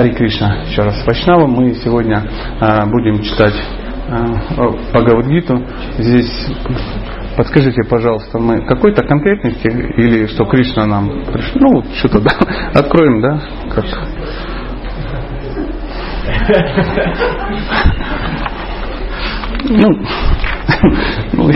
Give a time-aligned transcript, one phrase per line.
[0.00, 1.46] Хари Кришна, еще раз Вайшнава.
[1.46, 2.24] Мы сегодня
[2.58, 4.16] э, будем читать э,
[4.88, 5.62] Бхагавадгиту.
[5.98, 6.48] Здесь
[7.36, 11.60] подскажите, пожалуйста, мы какой-то конкретный стих или что Кришна нам пришло?
[11.60, 12.30] Ну, что-то, да,
[12.80, 13.42] откроем, да,
[13.74, 13.84] как...
[19.68, 19.88] Ну,
[21.34, 21.50] ну,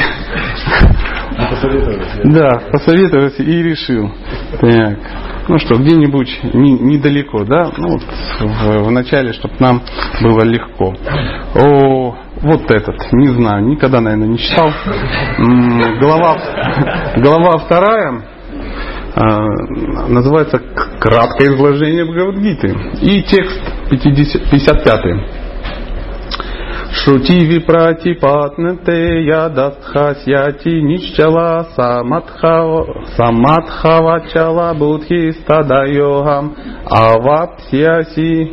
[2.24, 4.12] да, посоветовался и решил.
[4.61, 4.98] Так
[5.48, 8.02] ну что, где-нибудь не, недалеко, да, ну вот
[8.40, 9.82] в, в начале, чтобы нам
[10.22, 10.94] было легко.
[11.54, 14.71] О, вот этот, не знаю, никогда, наверное, не читал.
[16.00, 16.36] Глава,
[17.16, 18.22] глава вторая
[19.16, 19.46] а,
[20.08, 20.58] называется
[20.99, 22.74] «Краткое изложение Бхагавадгиты».
[23.02, 25.43] И текст 50, 55.
[26.94, 31.64] Шрути випратипатнете ядастхасьяти нищала
[33.16, 36.55] самадхавачала будхи стадайогам
[36.86, 38.52] авапсяси.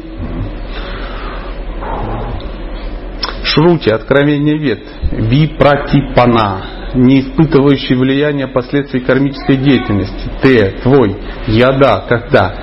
[3.53, 6.61] Шрути, откровение вет, випратипана,
[6.93, 10.29] не испытывающий влияния последствий кармической деятельности.
[10.41, 12.55] Т, твой, яда, когда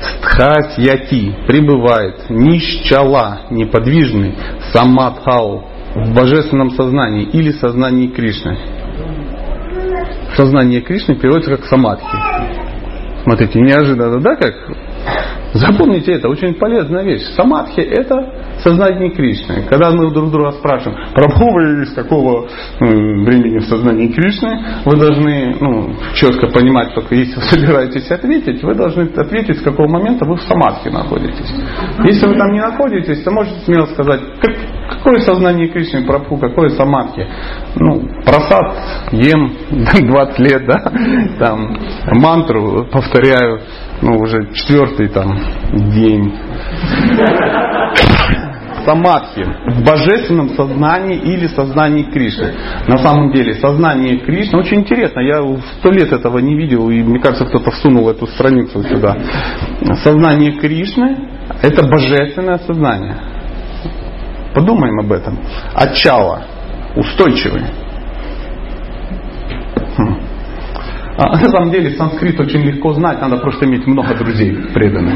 [0.00, 4.34] стхасьяти пребывает, нищала, неподвижный,
[4.72, 8.58] самадхау, в божественном сознании или сознании Кришны.
[10.34, 12.16] Сознание Кришны переводится как самадхи.
[13.22, 14.54] Смотрите, неожиданно, да, как?
[15.54, 17.22] Запомните это, очень полезная вещь.
[17.36, 19.62] Самадхи это сознание Кришны.
[19.70, 22.48] Когда мы друг друга спрашиваем, Прабху, вы из какого
[22.80, 24.50] ну, времени в сознании Кришны,
[24.84, 29.88] вы должны ну, четко понимать, только если вы собираетесь ответить, вы должны ответить, с какого
[29.88, 31.52] момента вы в самадхи находитесь.
[32.04, 34.56] Если вы там не находитесь, то можете смело сказать, как,
[34.90, 37.28] какое сознание Кришны, Прабху, какое самадхи.
[37.76, 40.92] Ну, просад ем 20 лет, да,
[41.38, 41.76] там,
[42.14, 43.60] мантру повторяю,
[44.02, 45.38] ну, уже четвертый там
[45.92, 46.32] день
[48.84, 52.52] самадхи в божественном сознании или сознании Кришны.
[52.86, 55.20] На самом деле сознание Кришны очень интересно.
[55.20, 55.42] Я
[55.78, 59.16] сто лет этого не видел, и мне кажется, кто-то всунул эту страницу сюда.
[60.02, 61.28] Сознание Кришны–
[61.62, 63.16] это божественное сознание.
[64.54, 65.38] Подумаем об этом.
[65.74, 66.44] Отчало,
[66.94, 67.62] устойчивый.
[69.96, 70.23] Хм.
[71.16, 75.14] А на самом деле санскрит очень легко знать, надо просто иметь много друзей преданных.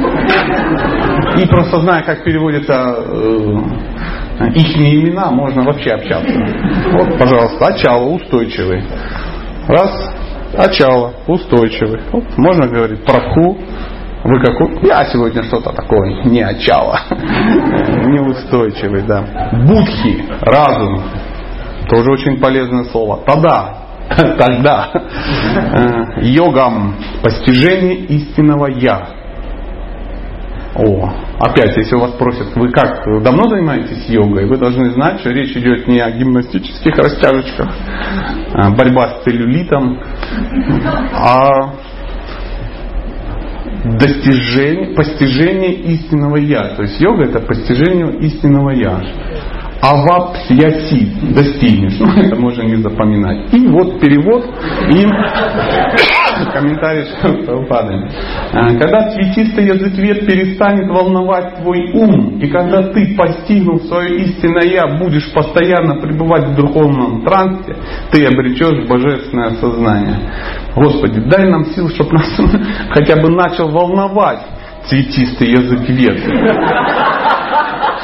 [1.43, 6.35] И просто зная, как переводятся э, их имена, можно вообще общаться.
[6.93, 8.85] Вот, пожалуйста, начало устойчивый.
[9.67, 10.15] Раз,
[10.57, 12.01] начало устойчивый.
[12.13, 13.59] Вот, можно говорить прабху,
[14.25, 14.81] вы какой?
[14.83, 17.01] Я сегодня что-то такое, не начало,
[18.07, 19.25] неустойчивый, да.
[19.67, 21.03] Будхи, разум,
[21.89, 23.21] тоже очень полезное слово.
[23.25, 23.78] Тада,
[24.39, 29.19] тогда э, йогам постижение истинного я.
[30.75, 31.11] О,
[31.41, 35.89] опять, если вас просят, вы как, давно занимаетесь йогой, вы должны знать, что речь идет
[35.89, 37.75] не о гимнастических растяжечках,
[38.55, 40.01] а борьба с целлюлитом,
[41.15, 41.75] а
[43.85, 46.75] достижение, постижение истинного я.
[46.77, 49.01] То есть йога это постижение истинного я.
[49.81, 51.99] avāpsyasi достигнешь.
[52.01, 53.53] Ну, это можно не запоминать.
[53.53, 54.45] И вот перевод
[54.91, 55.05] и
[56.53, 57.95] комментарий Прабхупады.
[58.53, 64.65] А, когда цветистый язык Вед перестанет волновать твой ум, и когда ты, постигнув свое истинное
[64.65, 67.77] Я, будешь постоянно пребывать в духовном трансе,
[68.11, 70.19] ты обретешь божественное сознание.
[70.75, 72.41] Господи, дай нам сил, чтобы нас
[72.91, 74.41] хотя бы начал волновать
[74.87, 76.19] цветистый язык вет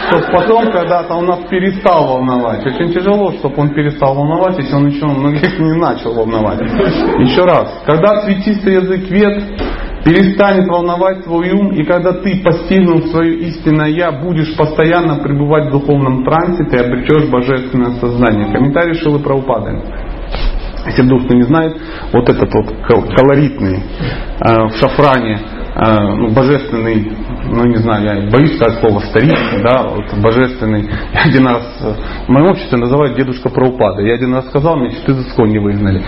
[0.08, 2.64] чтобы потом когда-то он нас перестал волновать.
[2.66, 6.60] Очень тяжело, чтобы он перестал волновать, если он еще многих не начал волновать.
[6.60, 9.42] Еще раз, когда цветистый язык вет
[10.04, 15.72] перестанет волновать твой ум, и когда ты, постигнув свое истинное Я, будешь постоянно пребывать в
[15.72, 18.52] духовном трансе, ты обретешь божественное сознание.
[18.52, 19.80] Комментарий Шилы Праупады.
[20.86, 21.76] Если вдруг кто не знает,
[22.12, 25.38] вот этот вот колоритный э, в шафране
[25.74, 27.12] ну, божественный,
[27.50, 29.34] ну не знаю, я боюсь сказать слово старик,
[29.64, 30.88] да, вот божественный.
[31.12, 31.94] Я один раз, э,
[32.26, 34.02] в моем обществе называют дедушка Праупада.
[34.02, 36.00] Я один раз сказал, мне чуть из не выгнали.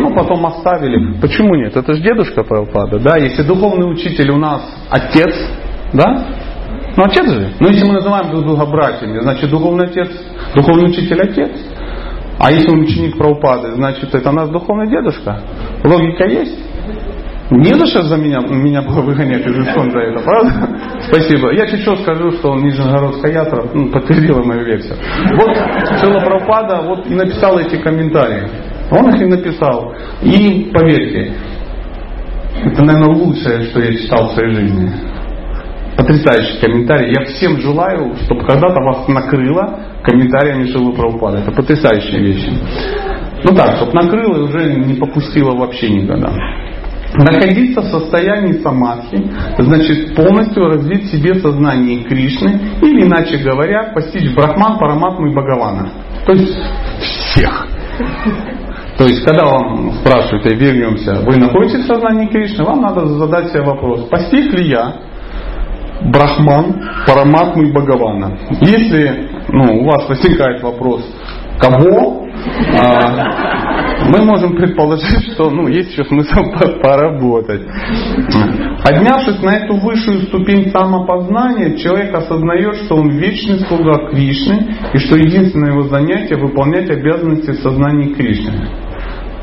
[0.00, 1.20] Ну, потом оставили.
[1.20, 1.76] Почему нет?
[1.76, 5.34] Это же дедушка Праупада, да, если духовный учитель у нас отец,
[5.92, 6.26] да,
[6.96, 7.52] ну отец же.
[7.60, 10.08] Ну если мы называем друг друга братьями, значит духовный отец,
[10.54, 11.50] духовный учитель отец.
[12.38, 15.42] А если он ученик Праупады, значит это наш духовный дедушка.
[15.84, 16.58] Логика есть?
[17.50, 20.68] Не за что за меня, меня было выгонять из Искон за это, правда?
[21.08, 21.52] Спасибо.
[21.52, 24.96] Я чуть-чуть скажу, что он Нижегородская ятра ну, подтвердила мою версию.
[25.34, 25.56] Вот
[25.98, 28.48] Шила Прабхупада вот и написал эти комментарии.
[28.92, 29.94] Он их и написал.
[30.22, 31.32] И поверьте,
[32.64, 34.92] это, наверное, лучшее, что я читал в своей жизни.
[35.96, 37.12] Потрясающий комментарий.
[37.12, 41.38] Я всем желаю, чтобы когда-то вас накрыло комментариями Шилы Прабхупады.
[41.38, 42.52] Это потрясающие вещи.
[43.42, 46.32] Ну так, чтобы накрыло и уже не попустило вообще никогда.
[47.14, 54.32] Находиться в состоянии самадхи значит полностью развить в себе сознание Кришны или, иначе говоря, постичь
[54.34, 55.90] Брахман, Параматму и Бхагавана.
[56.24, 56.56] То есть
[57.00, 57.66] всех.
[58.96, 63.48] То есть, когда вам спрашивают, и вернемся, вы находитесь в сознании Кришны, вам надо задать
[63.48, 64.94] себе вопрос, постиг ли я
[66.02, 68.38] Брахман, Параматму и Бхагавана?
[68.60, 71.04] Если ну, у вас возникает вопрос,
[71.58, 72.26] кого,
[72.82, 73.59] а,
[74.08, 76.40] мы можем предположить, что ну, есть еще смысл
[76.82, 77.62] поработать.
[78.82, 85.16] Поднявшись на эту высшую ступень самопознания, человек осознает, что он вечный слуга Кришны и что
[85.16, 88.89] единственное его занятие выполнять обязанности в сознании Кришны.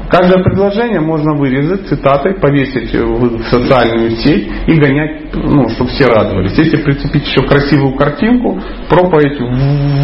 [0.09, 6.57] Каждое предложение можно вырезать цитатой, повесить в социальную сеть и гонять, ну, чтобы все радовались.
[6.57, 8.57] Если прицепить еще красивую картинку,
[8.89, 9.38] проповедь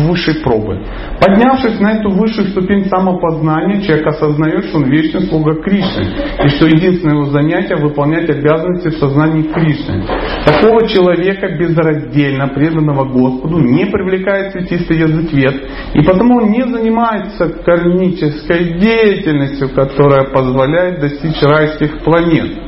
[0.08, 0.84] высшей пробы.
[1.22, 6.06] Поднявшись на эту высшую ступень самопознания, человек осознает, что он вечный слуга Кришны,
[6.44, 10.04] и что единственное его занятие выполнять обязанности в сознании Кришны.
[10.46, 15.64] Такого человека безраздельно преданного Господу не привлекает светистый язык вет,
[15.94, 22.64] и потому он не занимается кармической деятельностью, которая позволяет достичь райских планет.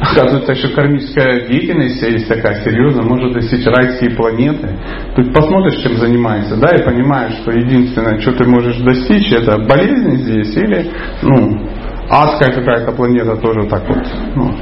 [0.00, 4.68] Оказывается, еще кармическая деятельность есть такая серьезная, может достичь райские планеты.
[5.14, 10.16] Тут посмотришь, чем занимается, да, и понимаешь, что единственное, что ты можешь достичь, это болезнь
[10.22, 10.90] здесь или,
[11.22, 11.68] ну,
[12.08, 14.54] адская какая-то планета тоже так вот, ну,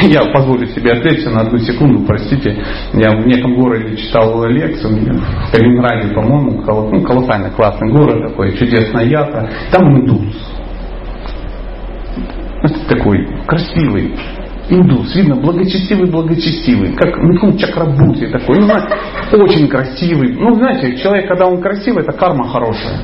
[0.00, 2.56] я позволю себе отвлечься на одну секунду, простите.
[2.94, 9.04] Я в неком городе читал лекцию, в Калининграде, по-моему, ну, колоссально классный город такой, чудесная
[9.04, 9.48] ята.
[9.70, 10.34] Там индус.
[12.88, 14.14] Такой красивый,
[14.70, 20.32] индус, видно, благочестивый, благочестивый, как ну, чакрабути такой, ну, очень красивый.
[20.32, 22.98] Ну, знаете, человек, когда он красивый, это карма хорошая.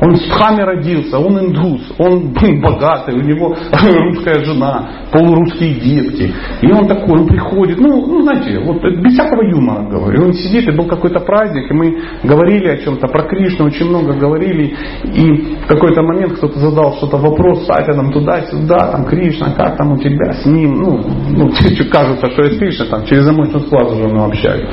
[0.00, 2.32] Он с Хами родился, он индус, он
[2.62, 6.32] богатый, у него русская жена, полурусские детки.
[6.62, 10.26] И он такой, он приходит, ну, ну знаете, вот без всякого юмора говорю.
[10.26, 14.14] Он сидит, и был какой-то праздник, и мы говорили о чем-то, про Кришну очень много
[14.14, 14.74] говорили.
[15.04, 19.98] И в какой-то момент кто-то задал что-то вопрос Сатянам туда-сюда, там Кришна, как там у
[19.98, 21.00] тебя с ним, ну,
[21.30, 21.50] ну
[21.92, 24.68] кажется, что я с Кришной, там через замочную скважину уже общаюсь.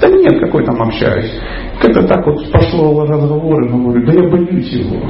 [0.00, 1.32] Да нет, какой там общаюсь.
[1.80, 5.00] Как-то так вот пошло разговор, и говорю, да я боюсь его.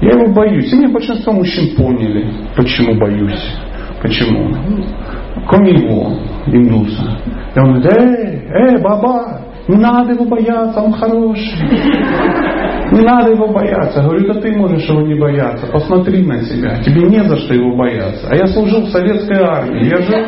[0.00, 0.72] Я его боюсь.
[0.72, 3.54] И мне большинство мужчин поняли, почему боюсь.
[4.02, 4.54] Почему?
[5.48, 7.18] Кроме его, индуса.
[7.54, 11.54] И он говорит, эй, эй, баба, не надо его бояться, он хороший.
[12.92, 14.00] Не надо его бояться.
[14.00, 15.66] Я говорю, да ты можешь его не бояться.
[15.68, 16.82] Посмотри на себя.
[16.82, 18.28] Тебе не за что его бояться.
[18.30, 19.88] А я служил в советской армии.
[19.88, 20.26] Я жил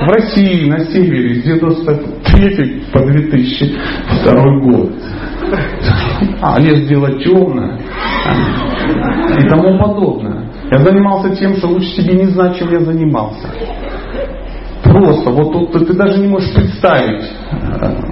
[0.00, 4.92] в России, на севере, с 93 по 2002 год.
[6.40, 7.78] А лес дело темное
[9.38, 10.50] и тому подобное.
[10.70, 13.48] Я занимался тем, что лучше тебе не знать, чем я занимался.
[14.82, 17.24] Просто, вот тут ты даже не можешь представить,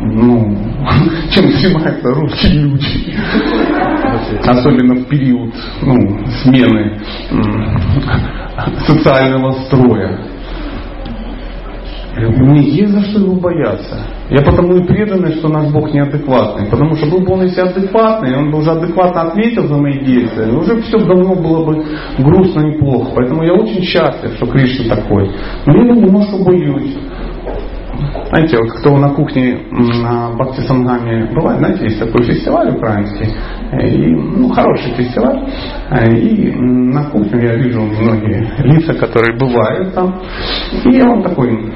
[0.00, 0.56] ну,
[1.30, 3.14] чем занимаются русские люди.
[4.46, 6.98] Особенно в период ну, смены
[8.86, 10.18] социального строя.
[12.16, 13.96] Мне есть за что его бояться.
[14.28, 16.68] Я потому и преданный, что наш Бог неадекватный.
[16.68, 20.52] Потому что был бы он если адекватный, он бы уже адекватно ответил за мои действия,
[20.52, 21.84] уже все давно было бы
[22.18, 23.12] грустно и плохо.
[23.16, 25.30] Поэтому я очень счастлив, что Кришна такой.
[25.66, 26.96] Но я его немножко боюсь.
[28.28, 33.28] Знаете, вот кто на кухне на Бхакти Сангаме бывает, знаете, есть такой фестиваль украинский,
[33.80, 35.48] и, ну, хороший фестиваль,
[36.08, 40.22] и на кухне я вижу многие лица, которые бывают там,
[40.84, 41.72] и он такой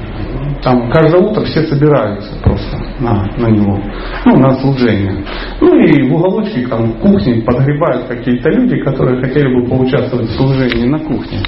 [0.63, 3.79] там каждое утро все собираются просто на, на него,
[4.25, 5.23] ну, на служение.
[5.61, 10.35] Ну и в уголочке там в кухне подгребают какие-то люди, которые хотели бы поучаствовать в
[10.35, 11.39] служении на кухне.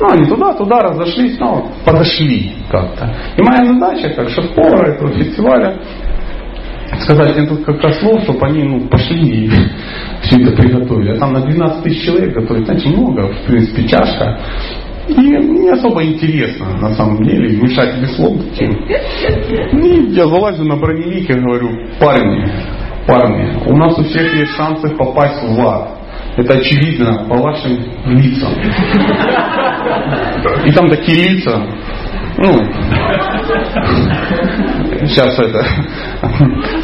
[0.00, 3.14] Ну, они туда-туда разошлись, но подошли как-то.
[3.36, 5.78] И моя задача, как шеф-повара этого фестиваля,
[7.00, 9.50] сказать тут как слов, чтобы они ну, пошли и
[10.22, 11.16] все это приготовили.
[11.16, 14.38] А там на 12 тысяч человек готовить, знаете, много, в принципе, чашка.
[15.08, 18.72] И не особо интересно, на самом деле, мешать без слов таким.
[18.72, 22.48] И я залазю на броневик и говорю, парни,
[23.06, 25.90] парни, у нас у всех есть шансы попасть в ад.
[26.36, 28.52] Это очевидно по вашим лицам.
[30.64, 31.62] И там такие лица,
[32.38, 32.52] ну,
[35.06, 35.64] сейчас это,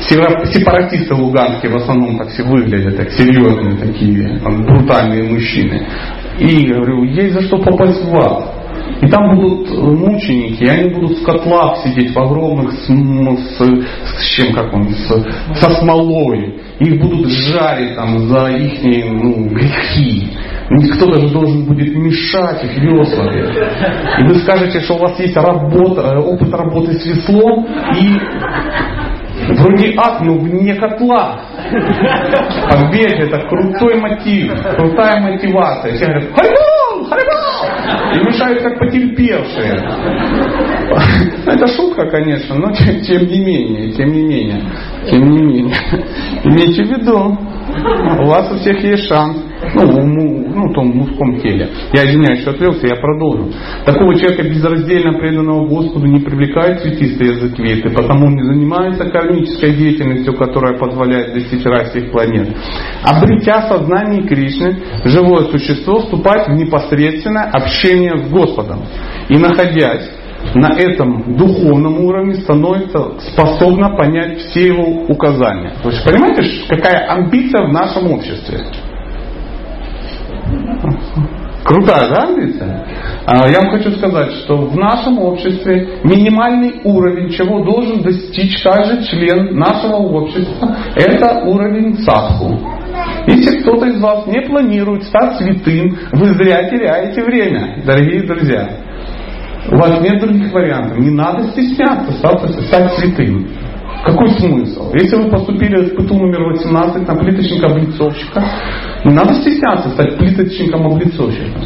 [0.00, 5.86] сепаратисты луганские в основном так все выглядят, так серьезные такие, брутальные мужчины.
[6.38, 8.61] И говорю, есть за что попасть в ад.
[9.00, 14.24] И там будут мученики, и они будут в котлах сидеть в огромных с, с, с
[14.36, 15.08] чем, как он, с,
[15.56, 16.60] со смолой.
[16.78, 20.28] Их будут жарить там за их ну, грехи.
[20.70, 24.20] Никто даже должен будет мешать их веслами.
[24.20, 27.66] И вы скажете, что у вас есть работа, опыт работы с веслом,
[27.98, 28.18] и
[29.48, 31.40] Вроде ад, но вне котла.
[32.70, 35.94] Побег это крутой мотив, крутая мотивация.
[35.94, 37.42] Все говорят, харибал, харибал!
[38.14, 39.82] И мешают как потерпевшие.
[41.46, 44.62] Это шутка, конечно, но тем не менее, тем не менее,
[45.10, 45.74] тем не менее.
[46.44, 47.38] Имейте в виду,
[48.20, 49.38] у вас у всех есть шанс.
[49.74, 51.68] Ну, в, ну, том мужском теле.
[51.92, 53.52] Я извиняюсь, что отвлекся, я продолжу.
[53.84, 59.74] Такого человека безраздельно преданного Господу не привлекает цветистый язык веты, потому он не занимается кармической
[59.74, 62.56] деятельностью, которая позволяет достичь райских планет.
[63.04, 68.80] Обретя сознание Кришны, живое существо вступает в непосредственное общение с Господом.
[69.28, 70.10] И находясь
[70.54, 75.72] на этом духовном уровне становится способна понять все его указания.
[75.82, 78.60] То есть понимаете, какая амбиция в нашем обществе?
[81.64, 82.86] Крутая, да, амбиция?
[83.24, 89.04] А, я вам хочу сказать, что в нашем обществе минимальный уровень, чего должен достичь каждый
[89.04, 92.58] член нашего общества, это уровень садху.
[93.26, 98.68] Если кто-то из вас не планирует стать святым, вы зря теряете время, дорогие друзья.
[99.70, 100.98] У вас нет других вариантов.
[100.98, 103.48] Не надо стесняться стать, святым.
[104.04, 104.92] Какой смысл?
[104.94, 108.44] Если вы поступили в ПТУ номер 18 на плиточника-облицовщика,
[109.04, 111.62] не надо стесняться стать плиточником-облицовщиком.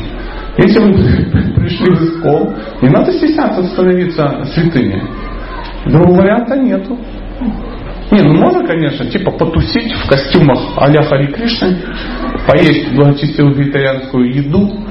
[0.59, 0.93] Если вы
[1.57, 5.03] пришли в искол, не надо стесняться становиться святыми.
[5.87, 6.99] Другого варианта нету.
[8.11, 11.76] Не, ну можно, конечно, типа потусить в костюмах а-ля Хари Кришны,
[12.47, 14.86] поесть благочестивую вегетарианскую еду,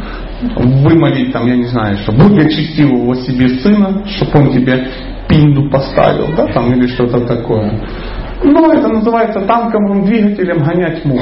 [0.55, 4.87] вымолить там, я не знаю, что благочестивого себе сына, чтобы он тебе
[5.27, 7.79] пинду поставил, да, там или что-то такое.
[8.43, 11.21] Ну, это называется танковым двигателем гонять мух.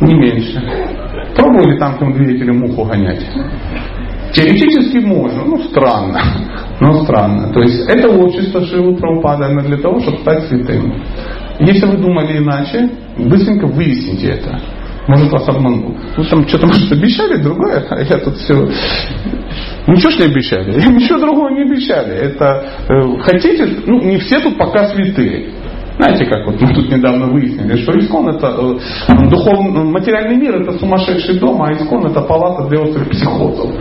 [0.00, 0.62] Не меньше.
[1.36, 3.24] Пробовали танковым двигателем муху гонять?
[4.32, 6.20] Теоретически можно, ну странно,
[6.80, 7.52] но странно.
[7.52, 11.02] То есть это общество Шилы Прабхупада именно для того, чтобы стать святым.
[11.60, 14.60] Если вы думали иначе, быстренько выясните это.
[15.08, 15.96] Может вас обманул.
[16.16, 18.68] Вы там что-то может обещали другое, а я тут все
[19.86, 20.72] Ничего ж не обещали.
[20.92, 22.14] Ничего другого не обещали.
[22.14, 25.50] Это э, хотите, ну не все тут пока святые.
[25.96, 30.78] Знаете, как вот мы тут недавно выяснили, что искон это э, духовный, материальный мир это
[30.78, 33.74] сумасшедший дом, а искон это палата для острых психозов.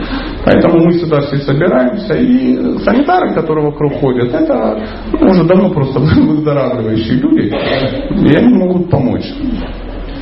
[0.44, 4.82] Поэтому мы сюда все собираемся, и санитары, которые вокруг ходят, это
[5.12, 7.54] ну, уже давно просто выздоравливающие люди,
[8.30, 9.26] и они могут помочь.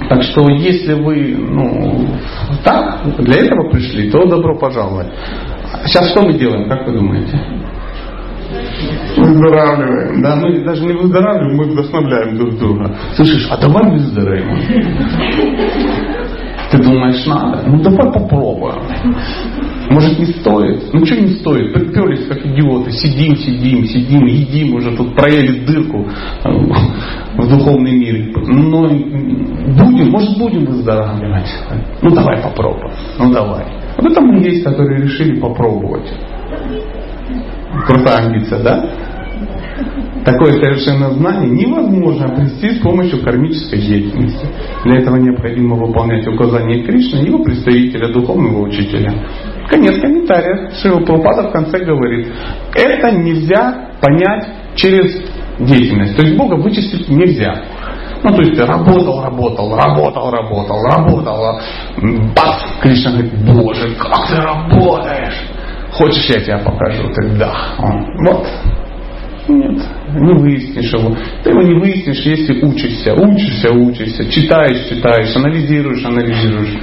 [0.10, 2.08] Так что если вы ну,
[2.64, 5.08] так для этого пришли, то добро пожаловать.
[5.86, 7.40] Сейчас что мы делаем, как вы думаете?
[9.18, 10.22] Выздоравливаем.
[10.22, 12.96] Да, мы даже не выздоравливаем, мы вдохновляем друг друга.
[13.16, 14.50] Слышишь, а давай выздоровеем.
[16.72, 17.64] Ты думаешь, надо?
[17.68, 18.82] Ну давай попробуем.
[19.90, 20.94] Может не стоит?
[20.94, 21.74] Ну что не стоит?
[21.74, 22.92] Приперлись как идиоты.
[22.92, 26.08] Сидим, сидим, сидим, едим, уже тут проели дырку
[27.38, 28.32] в духовный мир.
[28.48, 31.54] Но будем, может будем выздоравливать.
[32.02, 32.92] Ну давай попробуем.
[33.20, 33.66] Ну давай.
[33.98, 36.12] Вот мы есть, которые решили попробовать.
[37.86, 38.90] Крутая амбиция, да?
[40.26, 44.48] Такое совершенное знание невозможно обрести с помощью кармической деятельности.
[44.84, 49.14] Для этого необходимо выполнять указания Кришны его представителя, духовного учителя.
[49.70, 50.72] Конец комментария.
[50.82, 52.28] Шива Прабхупада в конце говорит,
[52.74, 55.16] это нельзя понять через
[55.60, 56.18] деятельность.
[56.18, 57.64] То есть Бога вычислить нельзя.
[58.24, 61.46] Ну, то есть работал, работал, работал, работал, работал.
[61.46, 61.62] А
[62.36, 62.62] бац!
[62.82, 65.40] Кришна говорит, Боже, как ты работаешь?
[65.92, 67.10] Хочешь, я тебе покажу?
[67.14, 67.54] Ты да.
[67.78, 68.48] Вот.
[69.48, 69.80] Нет,
[70.16, 71.16] не выяснишь его.
[71.44, 76.78] Ты его не выяснишь, если учишься, учишься, учишься, читаешь, читаешь, анализируешь, анализируешь.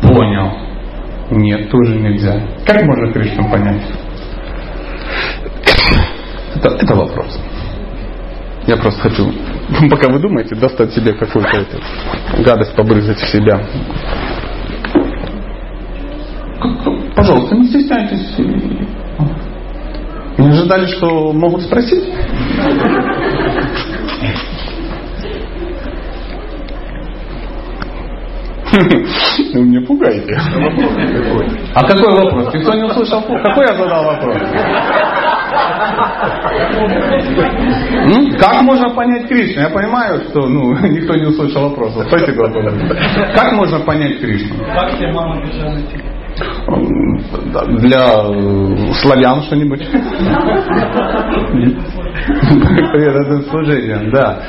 [0.00, 0.50] Понял.
[1.30, 2.40] Нет, тоже нельзя.
[2.66, 3.82] Как можно Кришну понять?
[6.56, 7.38] Это, это вопрос.
[8.66, 9.32] Я просто хочу,
[9.90, 11.66] пока вы думаете, достать себе какую-то
[12.44, 13.60] гадость побрызгать в себя.
[17.14, 18.36] Пожалуйста, не стесняйтесь.
[20.40, 22.02] Не ожидали, что могут спросить?
[29.52, 30.38] Вы меня пугаете.
[31.74, 32.54] А какой вопрос?
[32.54, 33.20] Никто не услышал.
[33.20, 34.38] Какой я задал вопрос?
[38.38, 39.60] Как можно понять Кришну?
[39.60, 42.04] Я понимаю, что ну, никто не услышал вопроса.
[42.08, 42.50] Спасибо.
[43.34, 44.56] Как можно понять Кришну?
[44.72, 45.42] Как тебе мама
[47.78, 49.86] для э, славян что-нибудь.
[52.92, 54.42] Преданным служением, да.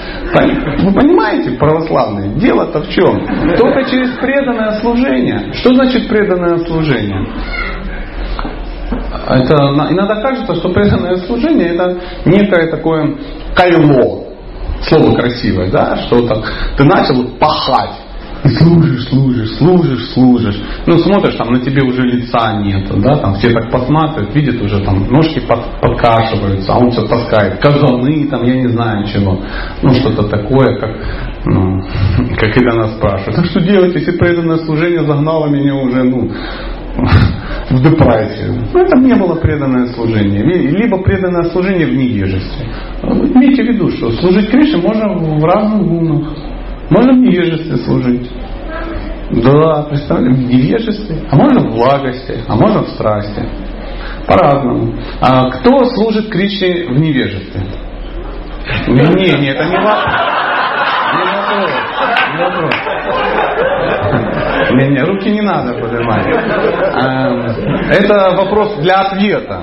[0.79, 3.25] Вы понимаете, православные, дело-то в чем?
[3.57, 5.53] Только через преданное служение.
[5.53, 7.25] Что значит преданное служение?
[9.27, 9.55] Это
[9.89, 13.15] иногда кажется, что преданное служение это некое такое
[13.55, 14.25] кайло.
[14.83, 16.43] Слово красивое, да, что так
[16.75, 18.00] ты начал пахать
[18.43, 20.61] и служишь, служишь, служишь, служишь.
[20.87, 24.83] Ну, смотришь, там на тебе уже лица нет, да, там все так посматривают, видят уже
[24.83, 27.59] там ножки под, подкашиваются, а он все таскает.
[27.59, 29.39] Казаны, там, я не знаю чего.
[29.83, 30.91] Ну, что-то такое, как,
[31.45, 31.81] ну,
[32.39, 33.37] как когда нас спрашивают.
[33.37, 36.31] А что делать, если преданное служение загнало меня уже, ну,
[37.69, 38.67] в депрессию.
[38.73, 40.43] Ну, это не было преданное служение.
[40.43, 42.65] Либо преданное служение в невежестве.
[43.03, 46.50] Имейте в виду, что служить Кришне можно в разных гунах.
[46.91, 48.29] Можно в невежестве служить.
[49.31, 53.47] Да, представляете, в невежестве, а можно в благости, а можно в страсти.
[54.27, 54.93] По-разному.
[55.21, 57.61] А кто служит Кришне в невежестве?
[58.87, 60.05] Не, не, не, это не вопрос.
[62.33, 62.75] Не вопрос.
[64.71, 66.25] Не, не, руки не надо поднимать.
[66.27, 67.41] Эм,
[67.89, 69.61] это вопрос для ответа.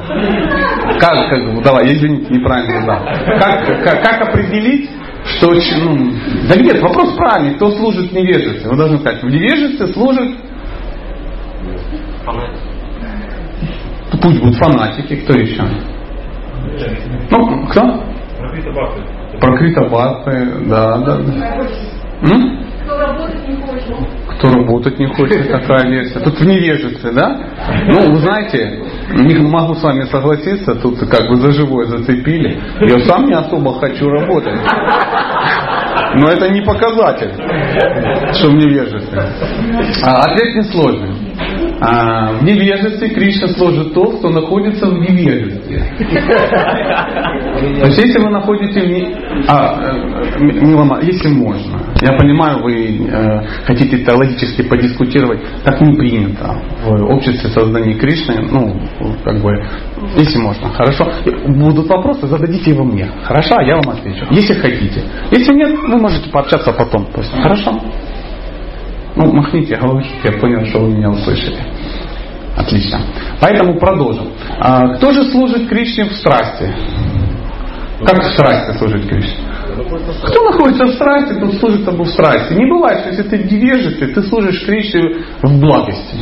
[0.98, 3.04] Как, как давай, извините, неправильно задал.
[3.38, 4.90] Как, как, как определить,
[5.36, 6.12] что, ну,
[6.48, 8.70] да нет, вопрос правильный, кто служит в невежестве?
[8.70, 10.36] Вы должны сказать, в невежестве служит
[14.22, 15.62] Пусть будут фанатики, кто еще?
[17.30, 18.04] Ну, кто?
[19.40, 21.16] Прокрита Бхакты, да, да.
[21.18, 21.68] да.
[22.22, 22.64] М?
[22.84, 23.94] Кто работать не хочет.
[24.28, 26.18] Кто работать не хочет, такая версия.
[26.20, 27.38] Тут в невежестве, да?
[27.86, 28.82] Ну, вы знаете,
[29.14, 32.60] не могу с вами согласиться, тут как бы за живое зацепили.
[32.80, 34.60] Я сам не особо хочу работать.
[36.14, 37.32] Но это не показатель,
[38.32, 39.22] что в невежестве.
[40.04, 41.10] А, ответ несложный.
[41.80, 45.84] А, в невежестве Кришна служит тот, кто находится в невежестве.
[47.80, 49.16] То есть если вы находитесь в не...
[49.46, 56.60] а, э, Милома, если можно, я понимаю, вы э, хотите теологически подискутировать, так не принято
[56.84, 58.80] в обществе создания Кришны, ну,
[59.24, 59.52] как бы,
[60.16, 61.12] если можно, хорошо.
[61.46, 65.02] Будут вопросы, зададите его мне, хорошо, я вам отвечу, если хотите.
[65.30, 67.06] Если нет, вы можете пообщаться потом,
[67.42, 67.80] хорошо?
[69.18, 71.58] Ну, махните головой, я понял, что вы меня услышали.
[72.56, 73.00] Отлично.
[73.40, 74.28] Поэтому продолжим.
[74.60, 76.72] А, кто же служит Кришне в страсти?
[78.06, 79.44] Как в страсти служит Кришне?
[80.24, 82.52] Кто находится в страсти, тот служит тобой в страсти.
[82.54, 86.16] Не бывает, что если ты невежестве, ты служишь Кришне в благости.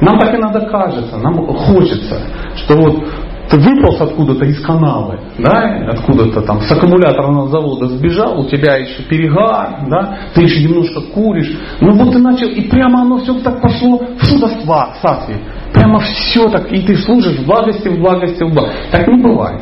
[0.00, 2.20] Нам так иногда кажется, нам хочется,
[2.56, 3.08] что вот
[3.50, 9.02] ты выполз откуда-то из канавы, да, откуда-то там с аккумуляторного завода сбежал, у тебя еще
[9.02, 13.60] перегар, да, ты еще немножко куришь, ну вот ты начал, и прямо оно все так
[13.60, 15.36] пошло в судоства, сатве,
[15.72, 18.90] прямо все так, и ты служишь в благости, в благости, в благости.
[18.90, 19.60] Так не бывает.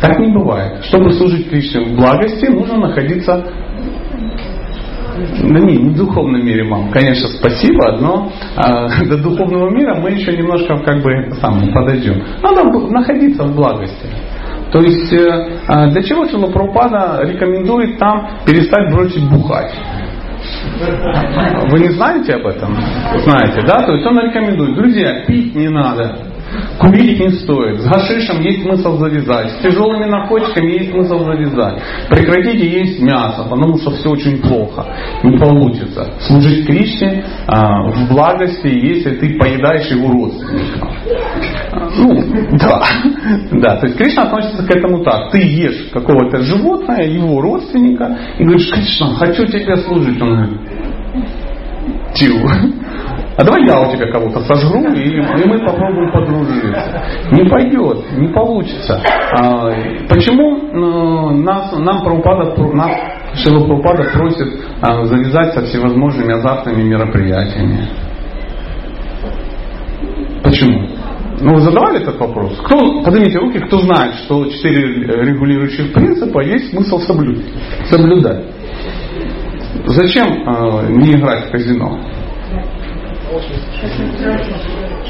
[0.00, 0.84] Так не бывает.
[0.84, 3.44] Чтобы служить Кришне в благости, нужно находиться
[5.16, 6.90] да не, не в духовном мире, мам.
[6.90, 12.22] Конечно, спасибо, но э, до духовного мира мы еще немножко как бы сам подойдем.
[12.42, 14.06] Надо находиться в благости.
[14.72, 19.72] То есть э, а, для чего Шила Прабхупада рекомендует там перестать бросить бухать?
[21.70, 22.76] Вы не знаете об этом?
[23.24, 23.84] Знаете, да?
[23.86, 26.18] То есть он рекомендует, друзья, пить не надо.
[26.78, 27.80] Курить не стоит.
[27.80, 29.50] С гашишем есть смысл завязать.
[29.52, 31.82] С тяжелыми наркотиками есть смысл завязать.
[32.10, 34.86] Прекратите есть мясо, потому что все очень плохо.
[35.22, 36.12] Не получится.
[36.20, 40.90] Служить Кришне а, в благости, если ты поедаешь его родственников.
[41.98, 42.82] Ну, да.
[43.52, 43.76] да.
[43.76, 45.30] То есть Кришна относится к этому так.
[45.30, 50.20] Ты ешь какого-то животное, его родственника, и говоришь, Кришна, хочу тебе служить.
[50.20, 50.60] Он говорит,
[52.14, 52.48] чего?
[53.36, 57.02] А давай я у тебя кого-то сожру, и, и мы попробуем подружиться.
[57.32, 59.02] Не пойдет, не получится.
[59.38, 59.70] А,
[60.08, 62.92] почему ну, нас, нам Прабхупада, нас
[63.34, 64.48] Шила Прабхупада просит
[64.80, 67.88] а, завязать со всевозможными азартными мероприятиями?
[70.42, 70.88] Почему?
[71.40, 72.58] Ну, вы задавали этот вопрос?
[72.64, 77.44] Кто, поднимите руки, кто знает, что четыре регулирующих принципа есть смысл соблюдать.
[77.90, 78.44] соблюдать.
[79.84, 82.00] Зачем э, не играть в казино?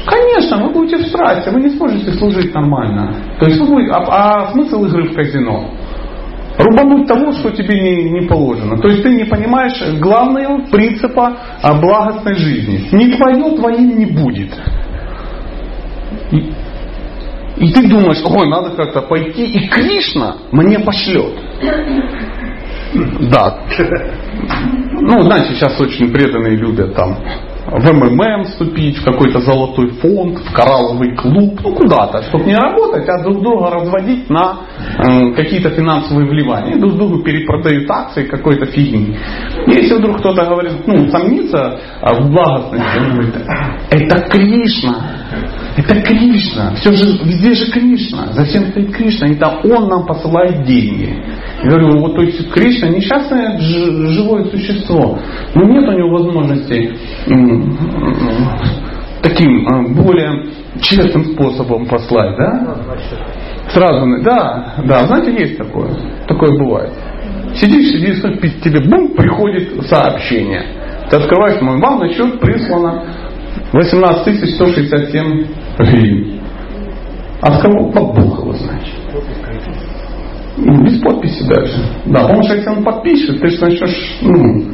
[0.05, 3.15] Конечно, вы будете в страсти, вы не сможете служить нормально.
[3.39, 5.71] То есть вы будете, а, а смысл игры в казино?
[6.57, 8.77] Рубануть того, что тебе не, не положено.
[8.77, 12.89] То есть ты не понимаешь главного принципа а, благостной жизни.
[12.91, 14.49] Не твое, твоим не будет.
[17.57, 21.33] И ты думаешь, ой, надо как-то пойти, и Кришна мне пошлет.
[23.31, 23.59] Да.
[24.93, 27.17] Ну, знаете, сейчас очень преданные любят там
[27.67, 33.07] в МММ вступить, в какой-то золотой фонд, в коралловый клуб, ну куда-то, чтобы не работать,
[33.09, 34.59] а друг друга разводить на
[34.97, 36.77] э, какие-то финансовые вливания.
[36.77, 39.17] Друг другу перепродают акции какой-то фигни.
[39.67, 43.35] Если вдруг кто-то говорит, ну, сомнится в благостности, он говорит,
[43.89, 45.11] это Кришна,
[45.77, 51.15] это Кришна, все же, везде же Кришна, зачем стоит Кришна, это Он нам посылает деньги.
[51.63, 55.19] Я говорю, вот то есть Кришна несчастное живое существо,
[55.53, 56.93] но нет у него возможности
[59.21, 60.47] таким а, более
[60.81, 62.77] честным способом послать, да?
[63.69, 65.89] Сразу, да, да, знаете, есть такое,
[66.27, 66.93] такое бывает.
[67.55, 68.21] Сидишь, сидишь,
[68.63, 70.63] тебе бум, приходит сообщение.
[71.09, 73.03] Ты открываешь мой, вам на счет прислано
[73.73, 75.47] 18 167
[75.83, 76.41] гривен.
[77.41, 77.89] От кого?
[77.89, 78.95] От Бога его значит.
[80.57, 81.73] Без подписи даже.
[82.05, 84.71] Да, он же, если он подпишет, ты же начнешь, ну,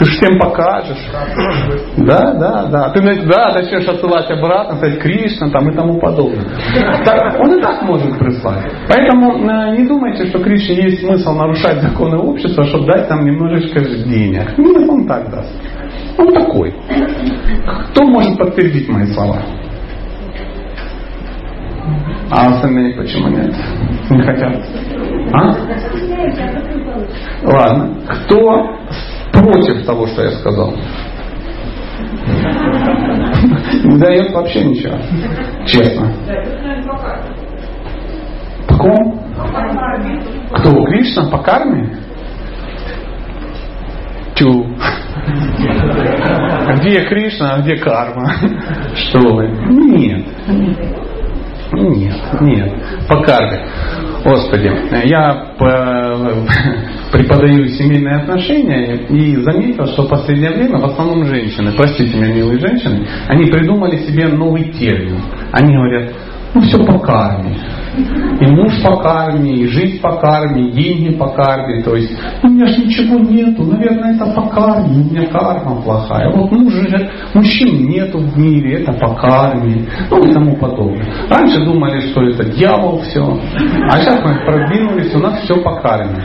[0.00, 1.06] ты же всем покажешь.
[1.98, 2.88] Да, да, да.
[2.90, 6.46] Ты да, начнешь отсылать обратно, сказать Кришна там и тому подобное.
[7.04, 8.64] Так, он и так может прислать.
[8.88, 13.80] Поэтому э, не думайте, что Кришне есть смысл нарушать законы общества, чтобы дать там немножечко
[13.80, 14.56] денег.
[14.56, 15.52] Нет, он так даст.
[16.16, 16.74] Он такой.
[17.90, 19.42] Кто может подтвердить мои слова?
[22.30, 23.54] А остальные почему нет?
[24.08, 24.64] Не хотят.
[25.34, 25.54] А?
[27.44, 27.94] Ладно.
[28.08, 28.80] Кто
[29.32, 30.74] против того, что я сказал?
[33.84, 34.96] Не дает вообще ничего.
[35.66, 36.12] Честно.
[38.68, 39.20] По ком?
[40.52, 40.84] Кто?
[40.84, 41.30] Кришна?
[41.30, 41.96] По карме?
[44.34, 44.66] Тю.
[46.78, 48.32] Где Кришна, а где карма?
[48.94, 49.48] Что вы?
[49.48, 50.26] Нет.
[51.72, 52.72] Нет, нет.
[53.08, 53.66] По карме.
[54.24, 54.70] Господи,
[55.06, 55.52] я
[57.10, 62.58] преподаю семейные отношения и заметил, что в последнее время в основном женщины, простите меня, милые
[62.58, 65.20] женщины, они придумали себе новый термин.
[65.52, 66.12] Они говорят,
[66.54, 67.58] ну все по карме.
[67.96, 71.82] И муж по карме, и жизнь по карме, и деньги по карме.
[71.82, 76.30] То есть у меня же ничего нету, наверное, это по карме, у меня карма плохая.
[76.30, 79.86] Вот мужа, мужчин нету в мире, это по карме.
[80.10, 81.06] Ну и тому подобное.
[81.28, 83.22] Раньше думали, что это дьявол все.
[83.90, 86.24] А сейчас мы продвинулись, у нас все по карме.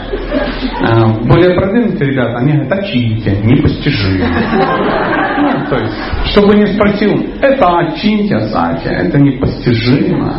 [0.81, 4.25] А, более продвинутые ребята, они говорят, очиньте, непостижимо.
[5.37, 5.93] Ну, то есть,
[6.31, 10.33] чтобы не спросил, это очиньте, Сатя, это непостижимо.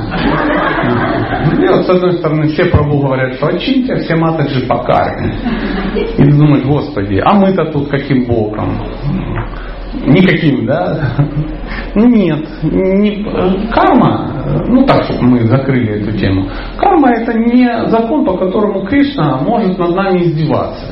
[1.58, 5.34] И вот с одной стороны все Прабу говорят, что очиньте, все матаджи по карме.
[6.16, 8.78] И думают, Господи, а мы-то тут каким боком?
[10.04, 11.14] Никаким, да?
[11.94, 13.24] Ну нет, не,
[13.72, 16.48] карма, ну так, чтобы мы закрыли эту тему.
[16.76, 20.84] Карма это не закон, по которому Кришна может над нами издеваться.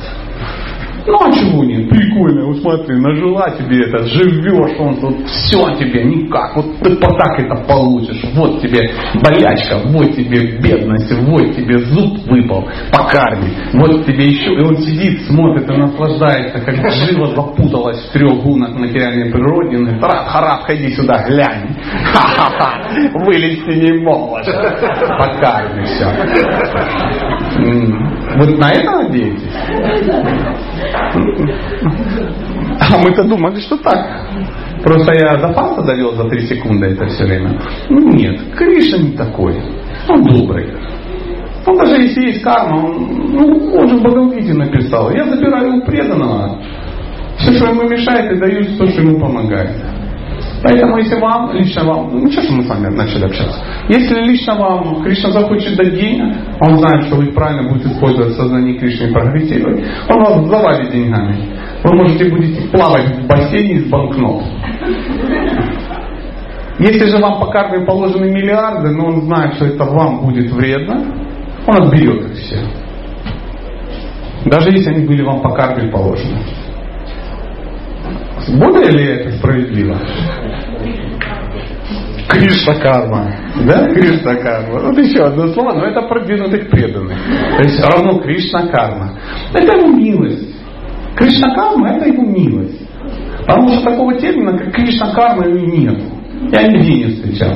[1.07, 1.87] Ну а чего нет?
[1.87, 7.07] Прикольно, вот смотри, нажила тебе это, живешь, он тут все тебе никак, вот ты по
[7.13, 8.89] так это получишь, вот тебе
[9.21, 14.77] болячка, вот тебе бедность, вот тебе зуб выпал по карме, вот тебе еще, и он
[14.77, 20.63] сидит, смотрит и наслаждается, как живо запуталась в трех гунах материальной природе, и Хари, Хари,
[20.63, 21.75] ходи сюда, глянь,
[22.13, 22.81] ха-ха-ха,
[23.25, 24.47] вылезти не можешь,
[25.19, 26.07] по карме все.
[28.37, 29.53] Вот на это надеетесь?
[32.79, 34.27] А мы-то думали, что так.
[34.83, 37.59] Просто я до факта довел за три секунды это все время.
[37.89, 39.55] Ну нет, Кришна не такой.
[40.07, 40.73] Он добрый.
[41.65, 45.09] Он даже если есть карма, он, ну, он же в Бхагавадгите написал.
[45.11, 46.61] Я забираю у преданного.
[47.37, 49.71] Все, что ему мешает, и даю то, что ему помогает.
[50.65, 54.55] Поэтому, если вам, лично вам, ну что, что мы с вами начали общаться, если лично
[54.55, 59.13] вам Кришна захочет дать денег, он знает, что вы правильно будете использовать сознание Кришны и
[59.13, 61.37] прогрессировать, он вас завалит деньгами.
[61.83, 64.43] Вы можете будете плавать в бассейне из банкнот.
[66.79, 71.05] Если же вам по карме положены миллиарды, но он знает, что это вам будет вредно,
[71.67, 72.57] он отберет их все.
[74.45, 76.39] Даже если они были вам по карме положены.
[78.47, 79.97] Более ли это справедливо?
[82.27, 83.31] Кришна карма.
[83.65, 83.87] Да?
[83.93, 84.79] Кришна карма.
[84.79, 87.17] Вот еще одно слово, но это продвинутых преданных.
[87.57, 89.13] То есть равно Кришна карма.
[89.53, 90.55] Это его милость.
[91.15, 92.81] Кришна карма это его милость.
[93.39, 96.01] Потому что такого термина, как Кришна карма, нет.
[96.51, 97.55] Я нигде не встречал.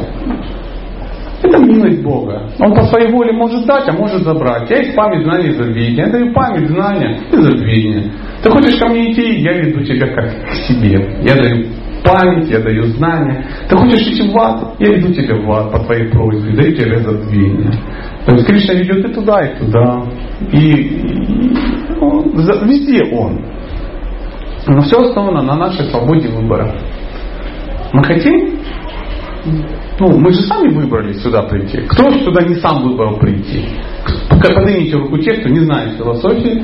[1.42, 2.50] Это милость Бога.
[2.60, 4.70] Он по своей воле может дать, а может забрать.
[4.70, 6.06] Я есть память, знания и забвения.
[6.06, 8.12] Я даю память, знания и забвения.
[8.44, 11.22] Ты хочешь ко мне идти, я веду тебя как к себе.
[11.24, 11.68] Я даю
[12.04, 13.46] память, я даю знания.
[13.68, 14.76] Ты хочешь идти в ад?
[14.80, 17.72] Я веду тебя в ад по твоей просьбе, даю тебе разобвение.
[18.26, 20.04] То есть Кришна ведет и туда, и туда.
[20.52, 21.52] И,
[22.00, 22.32] он,
[22.68, 23.42] везде он.
[24.68, 26.74] Но все основано на нашей свободе выбора.
[27.94, 28.60] Мы хотим
[30.00, 31.82] ну, мы же сами выбрали сюда прийти.
[31.90, 33.66] Кто сюда не сам выбрал прийти?
[34.30, 36.64] Поднимите руку те, кто не знает философии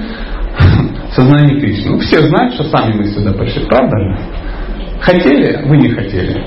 [1.12, 1.92] сознания Кришны.
[1.92, 4.18] Ну, все знают, что сами мы сюда пришли, правда же?
[5.02, 6.44] Хотели, вы не хотели.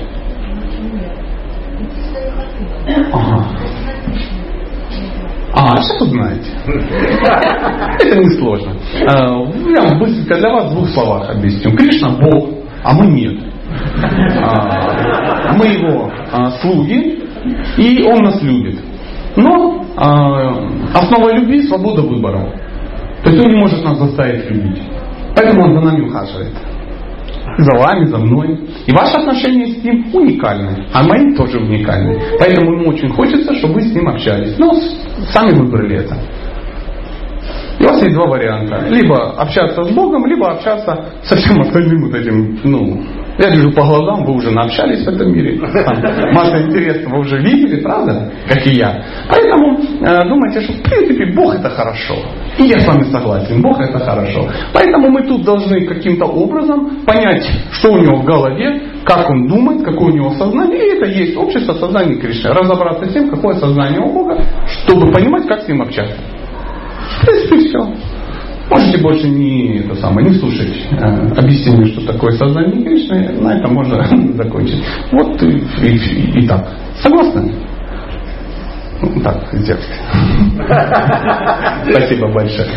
[3.12, 3.46] Ага.
[5.54, 6.50] А, сейчас узнаете.
[8.00, 8.72] Это несложно.
[9.06, 11.76] А, я быстренько для вас в двух словах объясню.
[11.76, 12.50] Кришна Бог,
[12.84, 13.38] а мы нет.
[14.42, 17.22] А, мы его а, слуги,
[17.76, 18.78] и он нас любит.
[19.36, 19.84] Но
[20.94, 22.52] основа любви– свобода выбора.
[23.24, 24.82] То есть он не может нас заставить любить.
[25.34, 26.54] Поэтому он за нами ухаживает.
[27.58, 28.56] За вами, за мной.
[28.86, 30.86] И ваши отношения с ним уникальны.
[30.92, 32.20] А мои тоже уникальны.
[32.38, 34.56] Поэтому ему очень хочется, чтобы вы с ним общались.
[34.58, 34.72] Но
[35.32, 36.16] сами выбрали это.
[37.80, 38.86] И у вас есть два варианта.
[38.88, 43.02] Либо общаться с Богом, либо общаться со всем остальным вот этим, ну,
[43.38, 45.60] я вижу по глазам, вы уже наобщались в этом мире.
[46.32, 48.32] Масса интересного вы уже видели, правда?
[48.48, 49.00] Как и я.
[49.28, 52.16] Поэтому э, думайте, что в принципе Бог это хорошо.
[52.58, 54.48] И я с вами согласен, Бог это хорошо.
[54.72, 59.84] Поэтому мы тут должны каким-то образом понять, что у него в голове, как он думает,
[59.84, 60.78] какое у него сознание.
[60.78, 62.50] И это есть общество сознания Кришны.
[62.50, 64.42] Разобраться с тем, какое сознание у Бога,
[64.82, 66.16] чтобы понимать, как с ним общаться.
[67.20, 68.17] В принципе, все.
[68.70, 70.96] Можете больше не, это самое, не слушать э,
[71.36, 74.04] объяснение, что такое сознание Кришны, на этом можно
[74.34, 74.84] закончить.
[75.10, 76.68] Вот и, и, и так.
[77.00, 77.54] Согласны?
[79.00, 79.84] Ну, так, сделать.
[81.90, 82.68] Спасибо большое.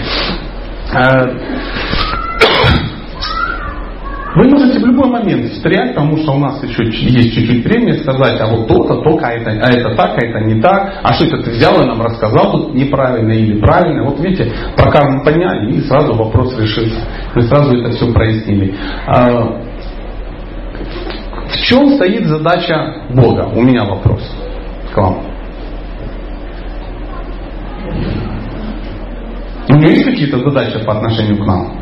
[4.33, 8.39] Вы можете в любой момент встрять, потому что у нас еще есть чуть-чуть времени сказать,
[8.39, 11.25] а вот то-то, то, а это, а это так, а это не так, а что
[11.25, 14.05] это ты взял и нам рассказал тут неправильно или правильно.
[14.05, 16.99] Вот видите, про карму поняли и сразу вопрос решился.
[17.35, 18.73] Мы сразу это все прояснили.
[19.05, 19.61] А,
[21.49, 23.51] в чем стоит задача Бога?
[23.53, 24.21] У меня вопрос
[24.93, 25.25] к вам.
[29.67, 31.80] У него есть какие-то задачи по отношению к нам?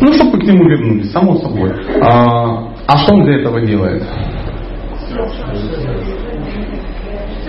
[0.00, 1.72] Ну, чтобы к нему вернулись, само собой.
[2.02, 4.02] А, а что он для этого делает?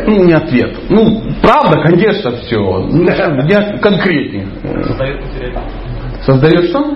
[0.05, 0.75] Ну, не ответ.
[0.89, 2.59] Ну, правда, конечно, все.
[2.59, 4.47] Ну, я конкретнее.
[4.83, 5.21] Создает
[6.25, 6.95] Создает что?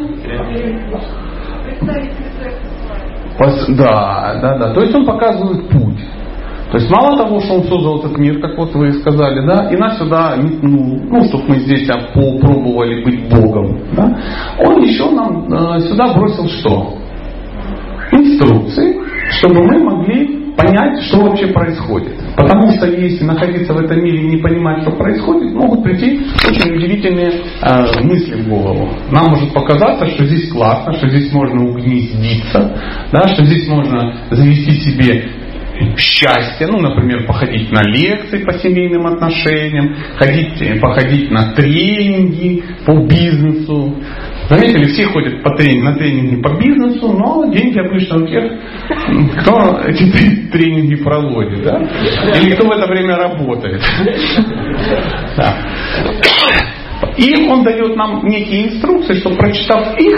[3.70, 4.74] Да, да, да.
[4.74, 6.00] То есть он показывает путь.
[6.72, 9.78] То есть мало того, что он создал этот мир, как вот вы сказали, да, и
[9.78, 14.20] нас сюда метнул, ну, чтобы мы здесь попробовали быть Богом, да,
[14.60, 16.98] он еще нам э, сюда бросил что?
[18.12, 18.98] Инструкции,
[19.40, 22.14] чтобы мы могли понять, что вообще происходит.
[22.36, 26.76] Потому что если находиться в этом мире и не понимать, что происходит, могут прийти очень
[26.76, 28.90] удивительные э, мысли в голову.
[29.12, 32.76] Нам может показаться, что здесь классно, что здесь можно угнездиться,
[33.12, 35.30] да, что здесь можно завести себе
[35.98, 42.94] счастье, ну, например, походить на лекции по семейным отношениям, ходить, э, походить на тренинги по
[43.06, 43.96] бизнесу.
[44.50, 48.44] Заметили, все ходят по тренинг, на тренинги по бизнесу, но деньги обычно у тех,
[49.42, 51.82] кто эти тренинги проводит, да?
[52.40, 53.82] Или кто в это время работает.
[55.36, 55.58] Да.
[57.18, 60.18] И он дает нам некие инструкции, что прочитав их,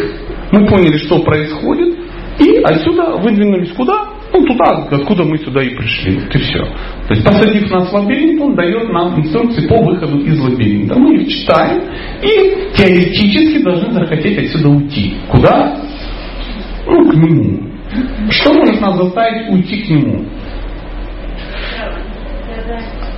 [0.51, 1.97] мы поняли, что происходит,
[2.39, 4.18] и отсюда выдвинулись куда?
[4.31, 6.21] Ну, туда, откуда мы сюда и пришли.
[6.33, 6.59] И все.
[7.07, 10.95] То есть, посадив нас в лабиринт, он дает нам инструкции по выходу из лабиринта.
[10.95, 11.83] Мы их читаем
[12.21, 15.15] и теоретически должны захотеть отсюда уйти.
[15.29, 15.77] Куда?
[16.85, 17.69] Ну, к нему.
[18.29, 20.25] Что может нас заставить уйти к нему?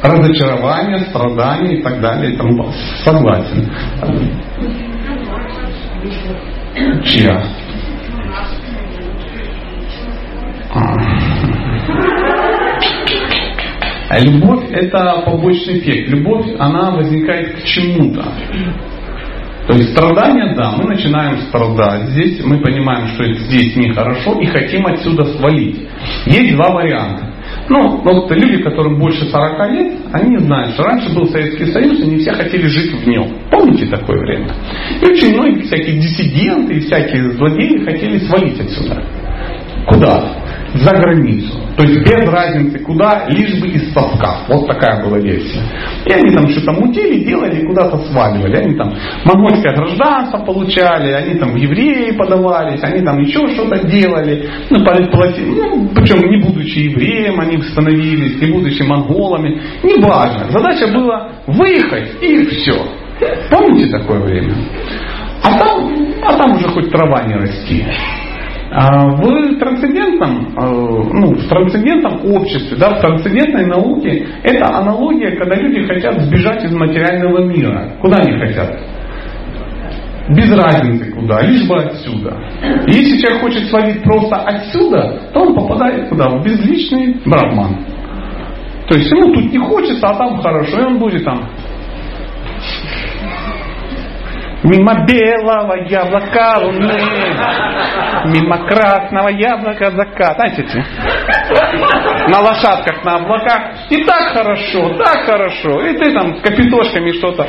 [0.01, 2.71] Разочарование, страдания и так далее и тому
[3.03, 3.69] Согласен.
[7.03, 7.43] Чья?
[14.19, 16.09] Любовь это побочный эффект.
[16.09, 18.25] Любовь, она возникает к чему-то.
[19.67, 22.09] То есть страдания, да, мы начинаем страдать.
[22.09, 25.87] Здесь мы понимаем, что здесь нехорошо и хотим отсюда свалить.
[26.25, 27.31] Есть два варианта.
[27.69, 32.07] Ну, вот люди, которым больше 40 лет, они знают, что раньше был Советский Союз, и
[32.07, 33.27] не все хотели жить в нем.
[33.49, 34.47] Помните такое время?
[35.01, 39.03] И очень многие всякие диссиденты и всякие злодеи хотели свалить отсюда.
[39.87, 40.35] Куда?
[40.73, 41.59] За границу.
[41.75, 44.39] То есть без разницы куда, лишь бы из совка.
[44.47, 45.61] Вот такая была версия.
[46.05, 48.55] И они там что-то мутили, делали, куда-то сваливали.
[48.57, 48.93] Они там
[49.25, 54.49] монгольское гражданство получали, они там в евреи подавались, они там еще что-то делали.
[54.69, 59.61] Ну, плати, ну, причем не будучи евреем, они становились, не будучи монголами.
[59.83, 60.49] Неважно.
[60.51, 62.85] Задача была выехать и все.
[63.49, 64.55] Помните такое время?
[65.43, 65.91] А там,
[66.23, 67.85] а там уже хоть трава не расти.
[68.73, 75.55] А в трансцендентном, э, ну, в трансцендентном обществе, да, в трансцендентной науке это аналогия, когда
[75.55, 77.91] люди хотят сбежать из материального мира.
[77.99, 78.79] Куда они хотят?
[80.29, 82.37] Без разницы куда, лишь бы отсюда.
[82.87, 86.29] Если человек хочет свалить просто отсюда, то он попадает куда?
[86.29, 87.75] В безличный брахман.
[88.87, 91.49] То есть ему тут не хочется, а там хорошо, и он будет там
[94.63, 97.01] Мимо белого яблока луны,
[98.25, 100.35] мимо красного яблока закат.
[100.35, 100.85] Знаете,
[102.27, 103.61] на лошадках, на облаках.
[103.89, 105.81] И так хорошо, так хорошо.
[105.81, 107.47] И ты там с капитошками что-то.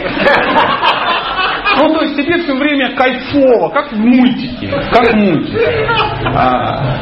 [1.79, 4.69] Ну, то есть тебе все время кайфово, как в мультике.
[4.93, 5.89] Как в мультике.
[6.35, 6.99] А,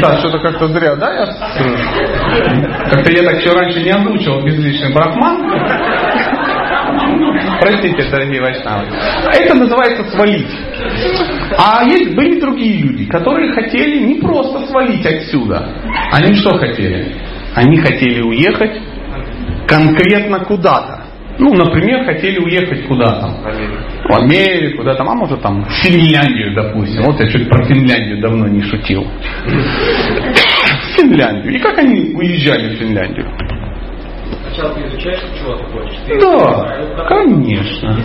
[0.00, 1.12] да, что-то как-то зря, да?
[1.12, 1.26] Я...
[2.90, 5.42] Как-то я так еще раньше не озвучивал безличный брахман.
[7.62, 8.88] Простите, дорогие вайшнавы.
[9.32, 10.48] Это называется свалить.
[11.56, 15.68] А есть были другие люди, которые хотели не просто свалить отсюда.
[16.10, 17.14] Они что хотели?
[17.54, 18.80] Они хотели уехать
[19.68, 21.04] конкретно куда-то.
[21.38, 23.28] Ну, например, хотели уехать куда-то.
[24.08, 27.04] В Америку, да, там, а может там в Финляндию, допустим.
[27.04, 29.06] Вот я чуть про Финляндию давно не шутил.
[29.46, 31.54] В Финляндию.
[31.54, 33.26] И как они уезжали в Финляндию?
[34.52, 35.98] Сначала ты изучаешь, чего ты хочешь.
[36.06, 37.96] Ты да, конечно.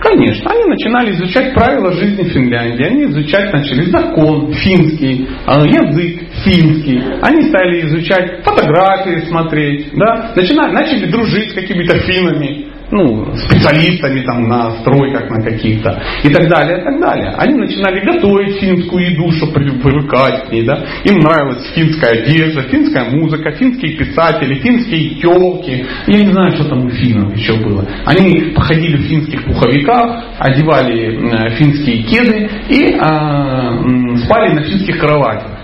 [0.00, 0.50] Конечно.
[0.50, 2.84] Они начинали изучать правила жизни Финляндии.
[2.84, 7.02] Они изучать начали закон финский, а, язык финский.
[7.22, 9.88] Они стали изучать фотографии, смотреть.
[9.94, 10.32] Да?
[10.36, 16.48] Начинали, начали дружить с какими-то финами ну, специалистами там на стройках на каких-то и так
[16.48, 17.34] далее, и так далее.
[17.38, 20.84] Они начинали готовить финскую еду, чтобы привыкать к ней, да.
[21.04, 25.86] Им нравилась финская одежда, финская музыка, финские писатели, финские телки.
[26.06, 27.86] Я не знаю, что там у финнов еще было.
[28.04, 35.54] Они походили в финских пуховиках, одевали финские кеды и э, спали на финских кроватях.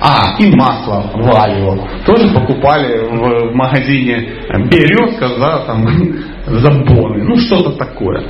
[0.00, 1.86] А, и масло валио.
[2.04, 4.28] Тоже покупали в, магазине
[4.70, 5.86] Березка за там,
[6.46, 7.24] забоны.
[7.24, 8.22] Ну, что-то такое.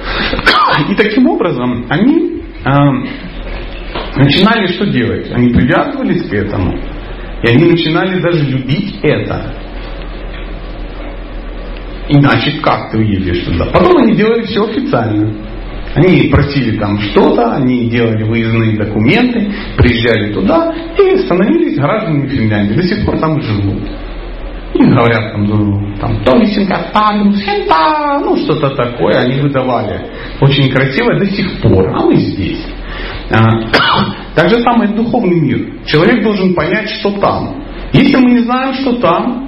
[0.91, 2.71] И таким образом они э,
[4.17, 5.31] начинали что делать?
[5.33, 6.79] Они привязывались к этому.
[7.43, 9.55] И они начинали даже любить это.
[12.09, 13.67] Иначе как ты уедешь туда?
[13.67, 15.33] Потом они делали все официально.
[15.95, 22.75] Они просили там что-то, они делали выездные документы, приезжали туда и становились гражданами Финляндии.
[22.75, 23.83] До сих пор там живут.
[24.75, 30.07] И говорят там, ну, там, Томисенко, Сента, ну что-то такое, они выдавали.
[30.41, 32.67] Очень красиво до сих пор, а мы здесь.
[33.31, 33.61] А,
[34.35, 35.85] так же самое духовный мир.
[35.87, 37.63] Человек должен понять, что там.
[37.93, 39.46] Если мы не знаем, что там,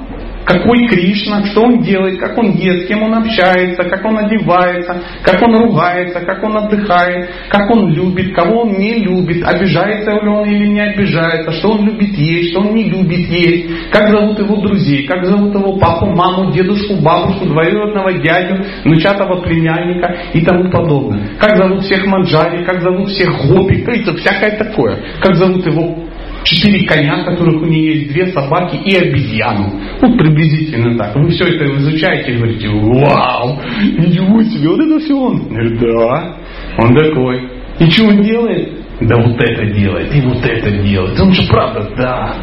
[0.48, 5.02] какой Кришна, что он делает, как он ест, с кем он общается, как он одевается,
[5.22, 10.28] как он ругается, как он отдыхает, как он любит, кого он не любит, обижается ли
[10.28, 14.38] он или не обижается, что он любит есть, что он не любит есть, как зовут
[14.38, 20.70] его друзей, как зовут его папу, маму, дедушку, бабушку, двоюродного дядю, внучатого племянника и тому
[20.70, 21.28] подобное.
[21.38, 24.96] Как зовут всех манджари, как зовут всех гопи, это всякое такое.
[25.20, 26.07] Как зовут его
[26.48, 29.80] четыре коня, которых у нее есть, две собаки и обезьяну.
[30.00, 31.14] Ну, приблизительно так.
[31.14, 33.60] Вы все это изучаете и говорите, вау,
[33.98, 35.48] ничего себе, вот это все он.
[35.48, 36.36] Говорит, да,
[36.78, 37.48] он такой.
[37.78, 38.72] И что он делает?
[39.00, 41.20] Да вот это делает, и вот это делает.
[41.20, 42.34] Он же правда, да.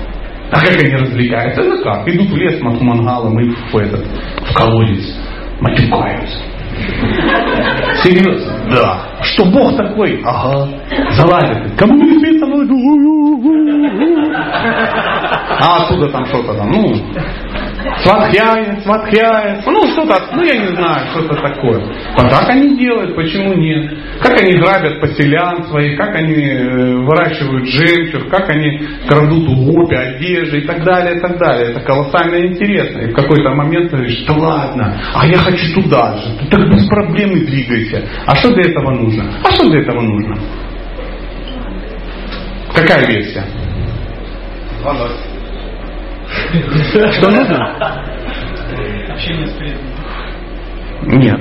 [0.52, 1.62] А как они развлекаются?
[1.62, 2.08] Это как?
[2.08, 5.04] Идут в лес с мангалом и в этот, в колодец.
[5.60, 6.38] Матюкаются.
[8.04, 8.54] Серьезно?
[8.70, 9.00] Да.
[9.22, 10.22] Что Бог такой?
[10.26, 10.68] Ага.
[11.12, 11.76] Залазит.
[11.78, 12.46] Кому не известно?
[15.58, 16.96] А оттуда там что-то там, ну,
[18.04, 21.82] сватхяет, сватхяет, ну что-то, ну я не знаю, что-то такое.
[22.18, 23.98] А так они делают, почему нет?
[24.22, 30.60] Как они грабят поселян своих, как они э, выращивают жемчуг, как они крадут гопи одежды
[30.60, 31.72] и так далее, и так далее.
[31.72, 33.02] Это колоссально интересно.
[33.02, 36.38] И в какой-то момент ты говоришь, да ладно, а я хочу туда же.
[36.40, 38.04] Ты так без проблем и двигайся.
[38.26, 39.32] А что для этого нужно?
[39.44, 40.38] А что для этого нужно?
[42.74, 43.46] Какая версия?
[47.18, 48.04] Что нужно?
[49.12, 49.54] Общение с
[51.04, 51.40] Нет.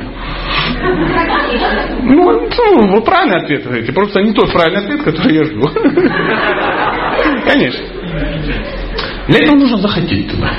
[2.02, 3.92] Ну, ну, вы правильный ответ говорите.
[3.92, 5.68] Просто не тот правильный ответ, который я жду.
[7.46, 7.84] Конечно.
[9.28, 10.52] Для этого нужно захотеть туда.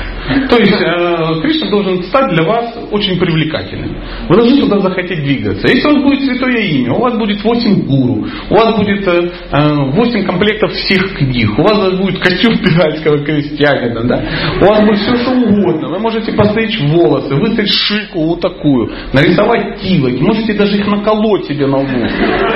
[0.48, 3.96] То есть э, Кришна должен стать для вас очень привлекательным.
[4.28, 5.68] Вы должны туда захотеть двигаться.
[5.68, 9.30] Если у вас будет святое имя, у вас будет 8 гуру, у вас будет э,
[9.52, 14.24] 8 э, комплектов всех книг, у вас будет костюм пиральского крестьянина, да?
[14.60, 15.88] у вас будет все что угодно.
[15.88, 21.66] Вы можете постричь волосы, выстричь шику вот такую, нарисовать тилоки, можете даже их наколоть себе
[21.66, 21.86] на лбу.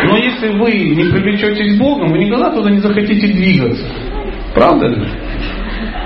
[0.07, 3.85] Но если вы не привлечетесь Богом, вы никогда туда не захотите двигаться.
[4.55, 5.09] Правда же?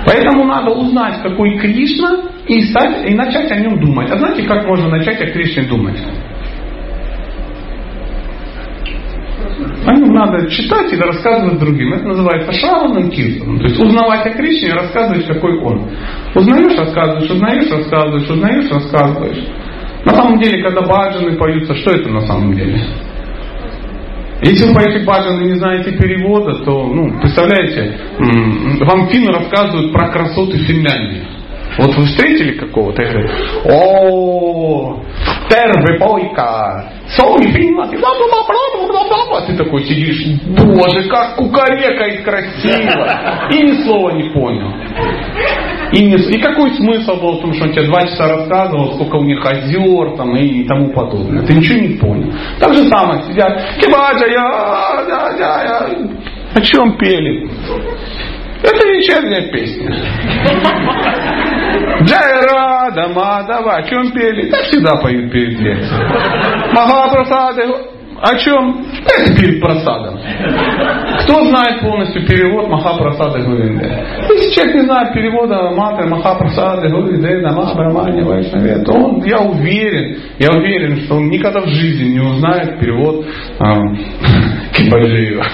[0.05, 4.09] Поэтому надо узнать, какой Кришна, и, стать, и начать о нем думать.
[4.11, 5.99] А знаете, как можно начать о Кришне думать?
[9.85, 11.93] О нем надо читать или рассказывать другим.
[11.93, 13.59] Это называется шраваном киртаном.
[13.59, 15.89] То есть узнавать о Кришне и рассказывать, какой он.
[16.35, 19.47] Узнаешь, рассказываешь, узнаешь, рассказываешь, узнаешь, рассказываешь.
[20.05, 22.79] На самом деле, когда баджаны поются, что это на самом деле?
[24.41, 27.97] Если вы поете баджан и не знаете перевода, то, ну, представляете,
[28.85, 31.23] вам финны рассказывают про красоты Финляндии.
[31.77, 33.33] Вот вы встретили какого-то и говорите,
[33.65, 35.03] о,
[35.49, 36.91] тервы бойка,
[37.51, 37.93] Финланд,
[39.31, 44.71] а ты такой сидишь, боже, как кукарекает красиво, и ни слова не понял.
[45.91, 49.17] И, не, и какой смысл был в том, что он тебе два часа рассказывал, сколько
[49.17, 51.45] у них озер там, и тому подобное.
[51.45, 52.33] Ты ничего не понял.
[52.59, 55.89] Так же самое сидят, кибаджа, я, я, я, я.
[56.55, 57.49] О чем пели?
[58.63, 59.93] Это вечерняя песня.
[62.03, 64.49] Джайрада, Мадава, о чем пели?
[64.49, 66.73] Так всегда поют перед лекцией.
[66.73, 67.63] Махапрасады,
[68.21, 68.85] о чем?
[69.05, 70.17] Это перед просадом.
[71.23, 74.05] Кто знает полностью перевод Махапрасада Гуринде?
[74.29, 80.17] Если человек не знает перевода Матры Махапрасада Гуринде, Нама Брамани Вайшнаве, то он, я уверен,
[80.39, 83.65] я уверен, что он никогда в жизни не узнает перевод э,
[84.75, 85.45] Кибаджиева.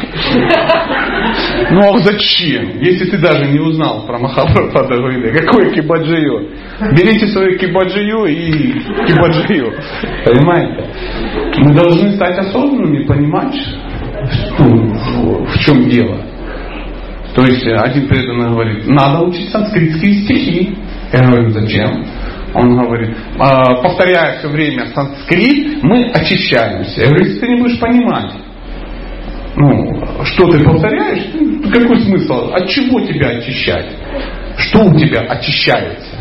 [1.72, 2.80] Ну а зачем?
[2.82, 6.42] Если ты даже не узнал про Махапрасада Гуринде, какой Кибаджио?
[6.94, 8.74] Берите свою Кибаджию и
[9.08, 9.74] Кибаджию.
[10.26, 10.90] Понимаете?
[11.58, 13.56] Мы должны стать осознанными, понимать,
[14.58, 16.18] в чем дело.
[17.36, 20.78] То есть один преданный говорит, надо учить санскритские стихи.
[21.14, 22.06] Я говорю, зачем?
[22.54, 27.02] Он говорит, «А, повторяя все время санскрит, мы очищаемся.
[27.02, 28.34] Я говорю, если ты не будешь понимать,
[29.56, 31.26] ну, что ты повторяешь,
[31.72, 32.52] какой смысл?
[32.54, 33.96] От чего тебя очищать?
[34.58, 36.18] Что у тебя очищается?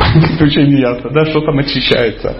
[0.40, 2.34] Очень неясно, да, что там очищается.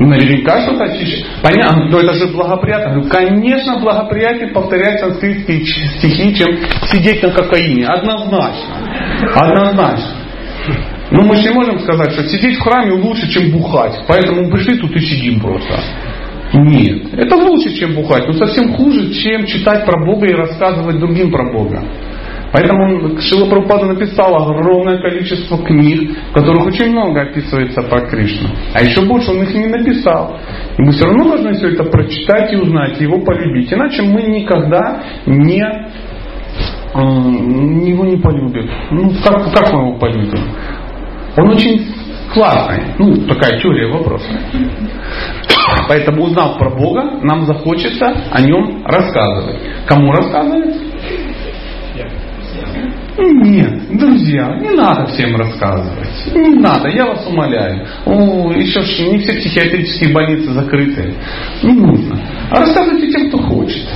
[0.00, 1.26] Наверняка что-то очищает.
[1.42, 2.94] Понятно, но это же благоприятно.
[2.96, 6.56] Ну, конечно, благоприятнее повторять санскритские стихи, чем
[6.88, 7.86] сидеть на кокаине.
[7.86, 8.74] Однозначно.
[9.34, 10.24] Однозначно.
[11.14, 14.02] Но мы же не можем сказать, что сидеть в храме лучше, чем бухать.
[14.08, 15.78] Поэтому мы пришли тут и сидим просто.
[16.52, 17.14] Нет.
[17.14, 18.26] Это лучше, чем бухать.
[18.26, 21.84] Но совсем хуже, чем читать про Бога и рассказывать другим про Бога.
[22.52, 28.48] Поэтому Шила Прабхупада написал огромное количество книг, в которых очень много описывается про Кришну.
[28.72, 30.36] А еще больше он их не написал.
[30.78, 33.72] И мы все равно должны все это прочитать и узнать, и его полюбить.
[33.72, 35.62] Иначе мы никогда не
[36.94, 38.70] его не полюбим.
[38.92, 40.44] Ну, как, как мы его полюбим?
[41.36, 41.86] Он очень
[42.32, 42.82] классный.
[42.98, 44.26] Ну, такая теория вопроса.
[45.88, 49.58] Поэтому, узнав про Бога, нам захочется о нем рассказывать.
[49.86, 50.76] Кому рассказывать?
[53.16, 56.08] Нет, друзья, не надо всем рассказывать.
[56.34, 57.86] Не надо, я вас умоляю.
[58.04, 61.14] О, еще ж не все психиатрические больницы закрыты.
[61.62, 62.18] Не нужно.
[62.50, 63.86] А рассказывайте тем, кто хочет.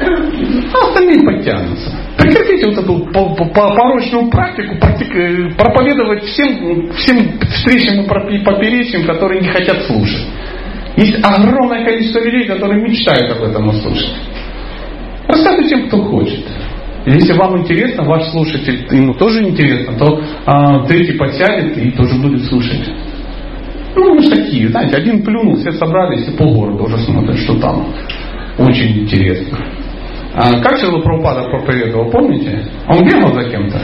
[0.00, 2.07] А остальные подтянутся.
[2.18, 9.82] Прекратите вот эту порочную практику э, проповедовать всем, всем встречным и поперечным, которые не хотят
[9.84, 10.26] слушать.
[10.96, 14.12] Есть огромное количество людей, которые мечтают об этом услышать.
[15.28, 16.44] Рассказывайте тем, кто хочет.
[17.06, 22.44] Если вам интересно, ваш слушатель, ему тоже интересно, то а, третий подсядет и тоже будет
[22.46, 22.90] слушать.
[23.94, 27.86] Ну, мы же такие, знаете, один плюнул, все собрались и полгорода уже смотрят, что там.
[28.58, 29.58] Очень интересно.
[30.40, 32.64] А, как Шила Прабхупада проповедовал, помните?
[32.86, 33.80] Он бегал за кем-то.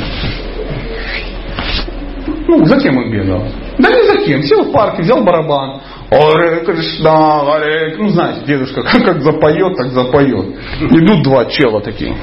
[2.47, 3.45] Ну, за кем он бегал?
[3.79, 4.41] Да не за кем.
[4.45, 5.81] Сел в парке, взял барабан.
[6.13, 10.57] Аре Кришна, Аре Ну, знаете, дедушка как, как запоет, так запоет.
[10.81, 12.15] Идут два чела такие.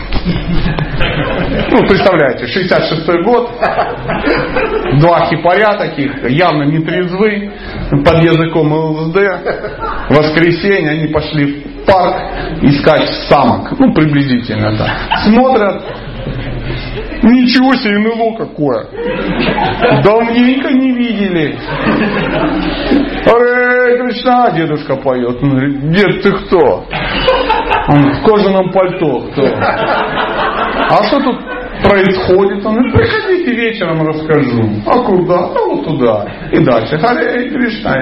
[1.70, 3.50] Ну, представляете, 66-й год.
[5.02, 7.52] Два хипаря таких, явно не трезвы,
[8.06, 9.18] под языком ЛСД.
[10.10, 12.16] Воскресенье они пошли парк
[12.62, 13.80] искать самок.
[13.80, 14.90] Ну, приблизительно так.
[15.26, 15.84] Смотрят,
[17.24, 18.86] Ничего себе, НЛО какое.
[20.04, 21.56] Давненько не видели.
[23.26, 25.38] Аре, Кришна, дедушка поет.
[25.42, 26.86] Он говорит, дед, ты кто?
[27.90, 29.28] Он в кожаном пальто.
[29.32, 29.46] Кто?
[29.46, 31.40] А что тут
[31.84, 32.66] происходит?
[32.66, 34.64] Он говорит, приходите вечером расскажу.
[34.88, 35.48] А куда?
[35.54, 36.26] Ну туда.
[36.52, 36.98] И дальше.
[36.98, 37.96] Харе Кришна.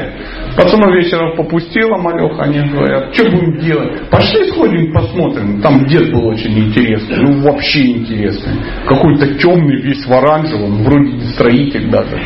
[0.60, 4.10] Пацанов вечером попустила малеха, они говорят, что будем делать?
[4.10, 5.62] Пошли сходим посмотрим.
[5.62, 8.60] Там дед был очень интересный, ну вообще интересный.
[8.86, 12.20] Какой-то темный, весь в оранжевом, вроде не строитель даже.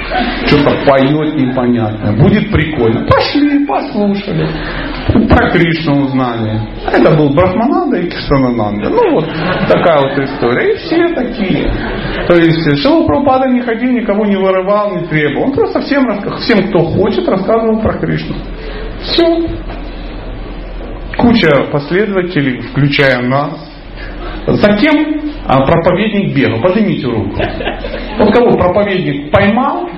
[0.47, 2.13] Что-то поет непонятно.
[2.13, 3.05] Будет прикольно.
[3.05, 4.47] Пошли, послушали.
[5.29, 6.61] Про Кришну узнали.
[6.91, 8.89] Это был Брахмананда и Кишанананда.
[8.89, 9.25] Ну вот
[9.69, 10.73] такая вот история.
[10.73, 11.71] И все такие.
[12.27, 15.47] То есть Шила Прабхупада не ходил, никого не вырывал, не требовал.
[15.47, 16.07] Он просто всем,
[16.39, 18.22] всем кто хочет, рассказывал про Кришну.
[19.01, 19.47] Все.
[21.17, 23.69] Куча последователей, включая нас.
[24.47, 26.61] За кем а, проповедник бегал?
[26.61, 27.35] Поднимите руку.
[28.17, 29.89] Вот кого проповедник поймал,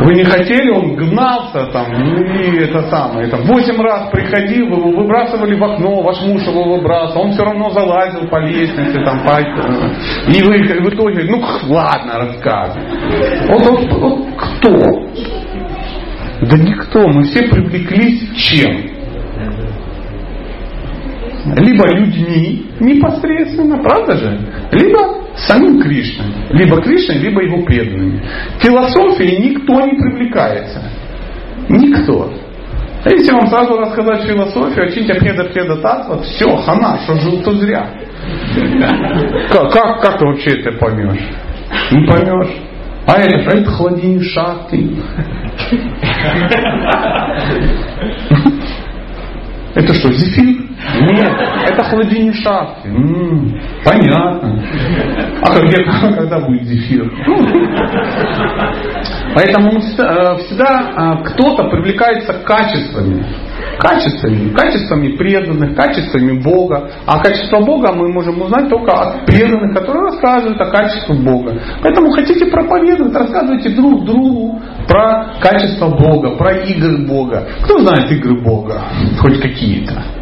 [0.00, 5.54] вы не хотели, он гнался там, и это самое, это восемь раз приходил, его выбрасывали
[5.54, 9.40] в окно, ваш муж его выбрасывал, он все равно залазил по лестнице, там, по...
[9.40, 12.84] и вы в итоге, ну ладно, рассказывай.
[13.48, 14.70] Вот, вот, вот кто?
[16.42, 18.90] Да никто, мы все привлеклись чем?
[21.56, 24.38] Либо людьми непосредственно, правда же?
[24.72, 26.26] Либо самим Кришной.
[26.50, 28.22] Либо Кришной, либо его преданными.
[28.58, 30.82] Философией никто не привлекается.
[31.68, 32.32] Никто.
[33.04, 37.52] А если вам сразу рассказать философию, очиньте преда преда татва, все, хана, что жил, то
[37.54, 37.88] зря.
[39.50, 41.28] Как, как, как ты вообще это поймешь?
[41.90, 42.71] Не поймешь.
[43.14, 44.88] А а это холодильник шахты.
[49.74, 50.71] Это что, зефир?
[51.00, 51.32] Нет,
[51.66, 52.90] это холодильник шахты.
[53.84, 54.62] Понятно.
[55.42, 57.10] А когда, когда будет зефир?
[59.34, 63.24] Поэтому всегда, всегда кто-то привлекается качествами
[63.78, 66.90] качествами, качествами преданных, качествами Бога.
[67.06, 71.58] А качество Бога мы можем узнать только от преданных, которые рассказывают о качестве Бога.
[71.82, 77.46] Поэтому хотите проповедовать, рассказывайте друг другу про качество Бога, про игры Бога.
[77.64, 78.82] Кто знает игры Бога?
[79.18, 80.21] Хоть какие-то.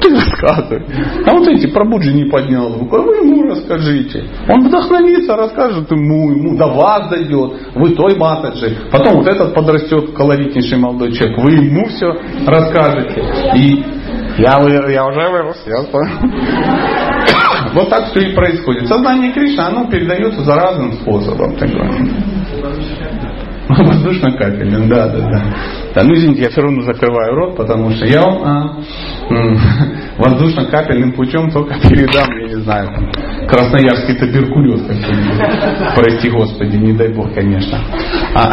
[0.00, 0.82] Ты рассказывай.
[1.24, 4.24] А вот эти про Буджи не поднял руку, а вы ему расскажите.
[4.48, 8.76] Он вдохновится, расскажет ему, ему до вас дойдет, вы той матаджи.
[8.90, 12.12] Потом вот этот подрастет, колоритнейший молодой человек, вы ему все
[12.46, 13.22] расскажете.
[13.54, 13.84] И
[14.38, 14.58] я,
[14.90, 15.76] я уже вырос, я
[17.74, 18.88] Вот так все и происходит.
[18.88, 21.56] Сознание Кришны, оно передается за разным способом.
[23.78, 25.42] Воздушно-капельным, да, да, да.
[25.94, 28.78] Да, ну извините, я все равно закрываю рот, потому что я вам а,
[30.18, 33.10] воздушно-капельным путем только передам, я не знаю, там,
[33.48, 35.94] красноярский туберкулез какой-нибудь.
[35.94, 37.78] Прости Господи, не дай Бог, конечно.
[38.34, 38.50] А,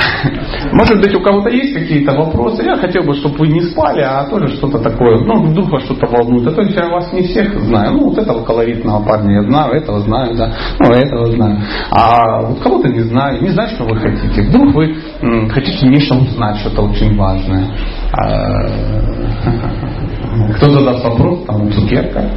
[0.71, 2.63] может быть, у кого-то есть какие-то вопросы?
[2.63, 6.47] Я хотел бы, чтобы вы не спали, а тоже что-то такое, ну, вас что-то волнует.
[6.47, 7.93] А то я вас не всех знаю.
[7.93, 11.59] Ну, вот этого колоритного парня я знаю, этого знаю, да, ну, этого знаю.
[11.91, 14.41] А вот кого-то не знаю, не знаю, что вы хотите.
[14.43, 17.69] Вдруг вы м, хотите нечто узнать, что-то очень важное.
[20.57, 22.29] Кто задаст вопрос, там цукерка.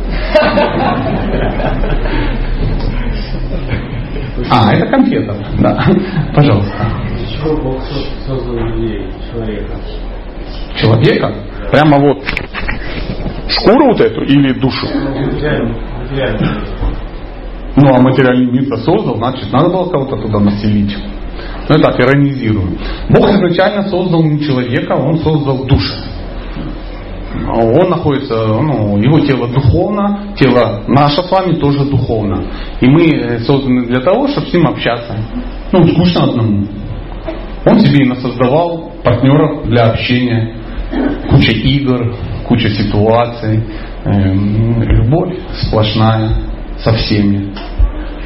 [4.50, 5.36] А, это конфета.
[5.58, 5.84] Да.
[6.34, 6.74] Пожалуйста.
[7.28, 7.82] Чего Бог
[8.26, 9.72] создал людей, человека?
[10.76, 11.34] Человека?
[11.72, 12.24] Прямо вот
[13.48, 14.86] шкуру вот эту или душу?
[17.76, 20.96] Ну, а материальный мир создал, значит, надо было кого-то туда населить.
[21.68, 22.78] Ну, я так иронизирую.
[23.10, 25.94] Бог изначально создал не человека, он создал душу
[27.46, 32.44] он находится, ну, его тело духовно, тело наше с вами тоже духовно.
[32.80, 35.16] И мы созданы для того, чтобы с ним общаться.
[35.72, 36.66] Ну, скучно одному.
[37.66, 40.54] Он себе и насоздавал партнеров для общения,
[41.30, 42.14] куча игр,
[42.46, 43.62] куча ситуаций,
[44.04, 46.30] эм, любовь сплошная
[46.78, 47.52] со всеми.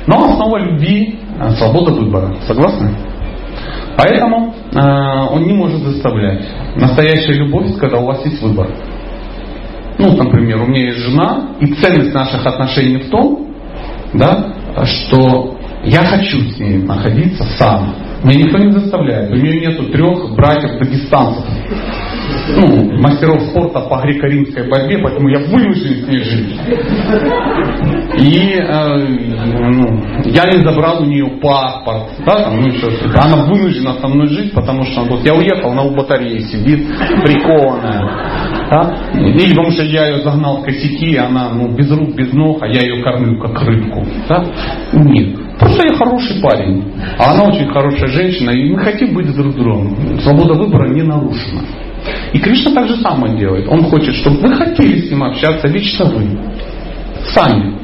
[0.07, 1.19] Но основа любви–
[1.59, 2.35] свобода выбора.
[2.47, 2.91] Согласны?
[3.97, 4.79] Поэтому э,
[5.31, 6.45] он не может заставлять.
[6.77, 8.69] Настоящая любовь, когда у вас есть выбор.
[9.99, 13.49] Ну, например, у меня есть жена, и ценность наших отношений в том,
[14.15, 17.95] да, что я хочу с ней находиться сам.
[18.23, 19.33] Меня никто не заставляет.
[19.33, 21.45] У нее нету трех братьев дагестанцев.
[22.57, 26.61] Ну, мастеров спорта по греко-римской борьбе, поэтому я вынужден с ней жить.
[28.19, 28.99] И э,
[29.71, 32.11] ну, я не забрал у нее паспорт.
[32.25, 32.89] Да, там, ну, что
[33.21, 36.87] Она вынуждена со мной жить, потому что вот я уехал, она у батареи сидит,
[37.25, 38.52] прикованная.
[38.73, 38.97] Да?
[39.13, 42.63] Или потому что я ее загнал в косяки, и она ну, без рук, без ног,
[42.63, 44.03] а я ее кормлю как рыбку.
[44.27, 44.47] Да?
[44.95, 45.37] Нет.
[45.59, 46.83] Просто я хороший парень.
[47.19, 49.95] А она очень хорошая женщина, и мы хотим быть друг другом.
[50.21, 51.61] Свобода выбора не нарушена.
[52.33, 53.69] И Кришна так же самое делает.
[53.69, 56.27] Он хочет, чтобы вы хотели с ним общаться лично вы.
[57.35, 57.82] Сами.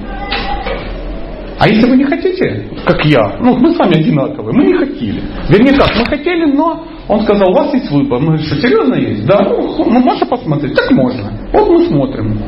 [1.58, 5.20] А если вы не хотите, как я, ну мы с вами одинаковые, мы не хотели.
[5.48, 8.20] Вернее как, мы хотели, но он сказал, у вас есть выбор.
[8.20, 9.26] Мы что серьезно есть?
[9.26, 10.74] Да, ну, ну можно посмотреть?
[10.76, 11.32] Так можно.
[11.52, 12.38] Вот мы смотрим.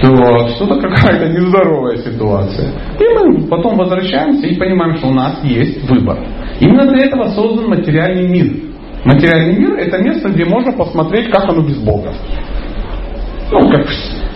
[0.00, 2.70] То что-то какая-то нездоровая ситуация.
[2.98, 6.18] И мы потом возвращаемся и понимаем, что у нас есть выбор.
[6.60, 8.52] Именно для этого создан материальный мир.
[9.04, 12.12] Материальный мир это место, где можно посмотреть, как оно без Бога.
[13.50, 13.86] Ну, как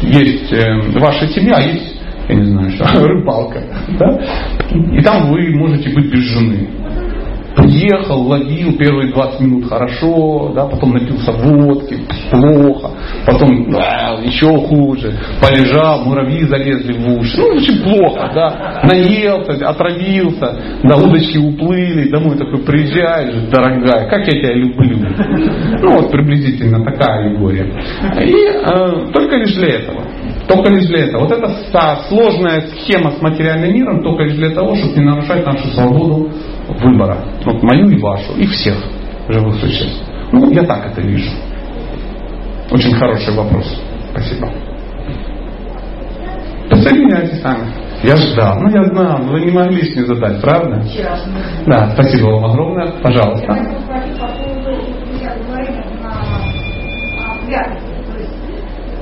[0.01, 3.63] есть э, ваша семья, есть я не знаю, что, рыбалка.
[3.99, 4.21] Да?
[4.93, 6.69] И там вы можете быть без жены.
[7.55, 11.99] Приехал, ловил первые 20 минут хорошо, да, потом напился водки,
[12.31, 12.93] плохо,
[13.27, 20.81] потом да, еще хуже, полежал, муравьи залезли в уши, ну, очень плохо, да, наелся, отравился,
[20.83, 24.99] да, удочки уплыли, домой такой приезжаешь, дорогая, как я тебя люблю.
[25.83, 27.67] Ну, вот приблизительно такая аллегория.
[28.19, 30.01] И э, только лишь для этого.
[30.49, 31.23] Только лишь для этого.
[31.25, 31.49] Вот эта
[32.09, 36.31] сложная схема с материальным миром только лишь для того, чтобы не нарушать нашу свободу
[36.69, 37.19] выбора.
[37.45, 38.77] Вот мою и вашу, и всех
[39.29, 40.03] живых существ.
[40.33, 41.31] Ну, я так это вижу.
[42.71, 43.81] Очень хороший вопрос.
[44.11, 44.51] Спасибо.
[46.71, 47.67] Присоединяйтесь сами.
[48.03, 48.59] Я ждал.
[48.61, 50.83] Ну, я знал, вы не могли с ней задать, правда?
[51.67, 52.93] Да, спасибо вам огромное.
[53.03, 53.55] Пожалуйста.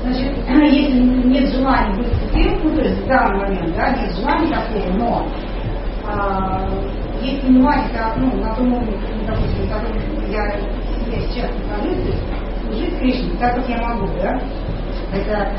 [0.01, 4.47] Значит, если нет желания быть святым, ну, то есть в данный момент, да, нет желания
[4.47, 5.27] такого, но
[6.07, 6.67] а,
[7.21, 8.97] есть понимание, как, ну, на том уровне,
[9.27, 12.23] допустим, который я себя сейчас нахожусь, то есть
[12.65, 14.39] служить Кришне, так как я могу, да,
[15.13, 15.51] это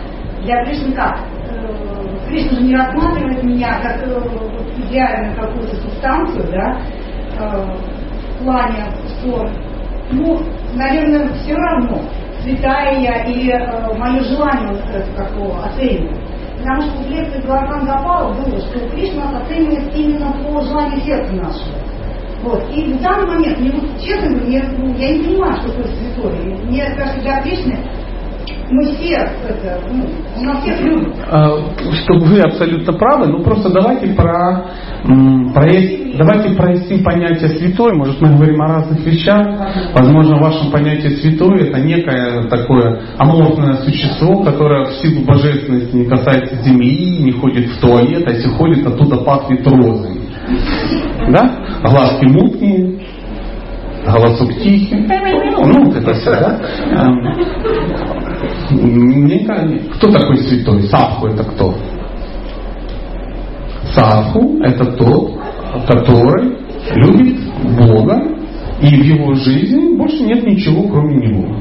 [0.43, 1.21] для Кришны как?
[1.51, 4.21] Э, Кришна же не рассматривает меня как э,
[4.79, 6.79] идеальную какую-то субстанцию, да,
[7.39, 7.77] э,
[8.41, 9.49] в плане, что,
[10.11, 10.41] ну,
[10.75, 12.03] наверное, все равно,
[12.43, 16.19] святая я или э, мое желание он как-то оценивает.
[16.59, 21.79] Потому что в лекции Гвархан Гапала было, что Кришна оценивает именно по желанию сердца нашего.
[22.43, 22.63] Вот.
[22.71, 25.87] И в данный момент, мне вот честно говоря, я, ну, я не понимаю, что такое
[25.87, 26.65] святой.
[26.65, 27.79] Мне кажется, для Кришны
[28.73, 30.05] мы все это, ну,
[30.41, 31.15] у нас всех любят.
[31.31, 31.59] А,
[31.93, 34.65] что вы абсолютно правы, ну просто давайте про,
[35.53, 35.69] про
[36.17, 37.95] давайте проясним понятие святой.
[37.95, 39.47] Может мы говорим о разных вещах.
[39.95, 46.07] Возможно, в вашем понятии святой это некое такое аморфное существо, которое в силу божественности не
[46.07, 50.21] касается земли, не ходит в туалет, а если ходит, оттуда пахнет розами.
[51.31, 51.59] Да?
[51.83, 53.01] Глазки мутные,
[54.05, 55.07] голосок тихий.
[55.65, 56.61] Ну, вот это все, да?
[58.73, 59.41] Мне
[59.95, 60.83] Кто такой святой?
[60.85, 61.75] Садху это кто?
[63.95, 65.39] Садху это тот,
[65.87, 66.57] который
[66.95, 67.39] любит
[67.77, 68.23] Бога,
[68.81, 71.57] и в его жизни больше нет ничего, кроме него.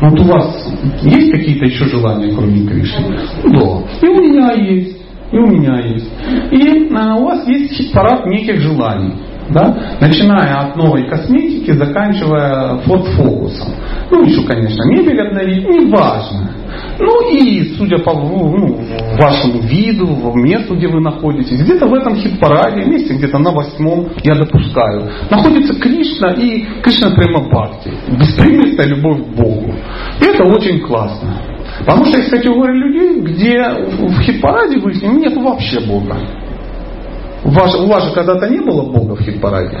[0.00, 0.72] Вот у вас
[1.02, 3.18] есть какие-то еще желания, кроме Кришны?
[3.44, 3.82] Да.
[4.02, 4.96] И у меня есть.
[5.30, 6.10] И у меня есть.
[6.50, 9.14] И а, у вас есть парад неких желаний
[9.50, 9.96] да?
[10.00, 13.74] начиная от новой косметики, заканчивая фотофокусом.
[14.10, 16.50] Ну, еще, конечно, мебель обновить, неважно.
[16.98, 18.80] Ну и, судя по ну,
[19.18, 24.34] вашему виду, месту, где вы находитесь, где-то в этом хит-параде, месте где-то на восьмом, я
[24.34, 27.92] допускаю, находится Кришна и Кришна прямо Бхакти.
[28.18, 29.74] Беспримесная любовь к Богу.
[30.20, 31.40] И это очень классно.
[31.80, 33.62] Потому что есть категория людей, где
[34.06, 36.16] в хит-параде вы нет вообще Бога.
[37.44, 39.78] У вас, у вас же когда-то не было Бога в хит-параде?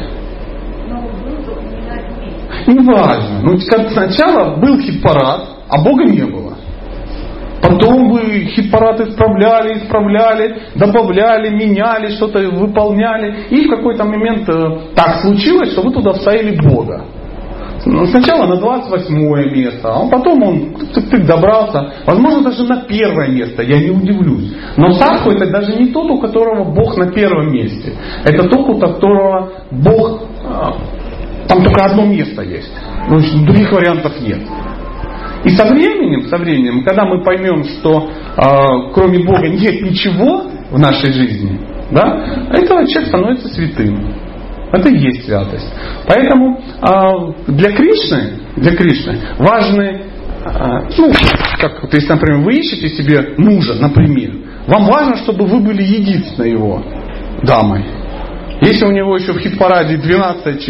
[2.66, 3.42] Не.
[3.42, 6.54] Ну, сначала был хит-парад, а Бога не было.
[7.62, 13.46] Потом вы хит-парад исправляли, исправляли, добавляли, меняли, что-то выполняли.
[13.50, 17.04] И в какой-то момент э, так случилось, что вы туда вставили Бога.
[17.86, 23.62] Ну, сначала на 28 место, а потом он ты добрался, возможно, даже на первое место,
[23.62, 24.52] я не удивлюсь.
[24.76, 27.94] Но Садху это даже не тот, у которого Бог на первом месте.
[28.24, 30.72] Это тот, у которого Бог, а,
[31.46, 32.72] там только одно место есть.
[33.08, 34.40] Ну, других вариантов нет.
[35.44, 40.78] И со временем, со временем, когда мы поймем, что э, кроме Бога нет ничего в
[40.78, 41.60] нашей жизни,
[41.92, 44.27] да, этот человек становится святым.
[44.72, 45.68] Это и есть святость.
[46.06, 50.02] Поэтому а, для Кришны, для Кришны важны,
[50.44, 51.12] а, ну,
[51.58, 54.32] как вот если, например, вы ищете себе мужа, например,
[54.66, 56.82] вам важно, чтобы вы были единственной его
[57.42, 57.84] дамой.
[58.60, 60.68] Если у него еще в хит-параде 12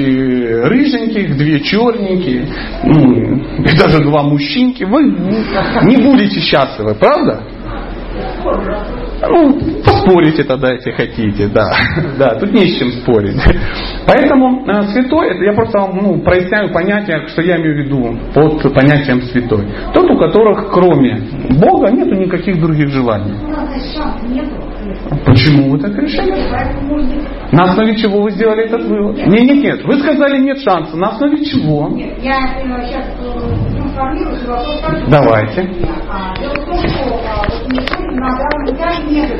[0.66, 2.46] рыженьких, две черненькие,
[2.84, 7.42] ну, и даже два мужчинки, вы не будете счастливы, правда?
[9.20, 11.64] Ну, поспорите тогда, если хотите, да.
[12.18, 13.36] Да, тут не с чем спорить.
[14.06, 18.74] Поэтому э, святой, это я просто ну, проясняю понятие, что я имею в виду под
[18.74, 19.66] понятием святой.
[19.92, 21.20] Тот, у которых кроме
[21.60, 23.34] Бога нету никаких других желаний.
[25.24, 26.34] Почему вы так решили?
[27.52, 29.16] На основе чего вы сделали этот вывод?
[29.16, 29.84] Нет, нет, нет.
[29.84, 30.96] Вы сказали нет шанса.
[30.96, 31.88] На основе чего?
[31.88, 32.34] Нет, я
[32.86, 33.06] сейчас
[33.99, 35.62] информирую, вопрос Давайте.
[36.40, 39.32] Дело в том, что вот на данном этапе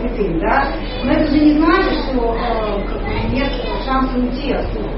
[0.00, 0.68] святым, да?
[1.04, 2.36] Но это же не значит, что
[3.32, 3.50] нет
[3.84, 4.88] шанса уйти отсюда.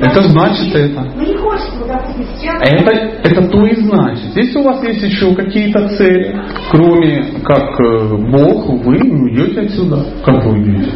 [0.00, 1.06] Это значит это.
[1.16, 2.56] Ну не хочется, вот, допустим, сейчас...
[2.62, 2.90] Это,
[3.22, 4.36] это то и значит.
[4.36, 6.40] Если у вас есть еще какие-то цели,
[6.70, 10.04] кроме как э, Бог, вы уйдете отсюда.
[10.24, 10.90] Как вы уйдете?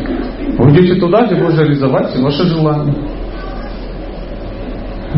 [0.56, 2.94] Вы идете туда, где можно реализовать все ваши желания.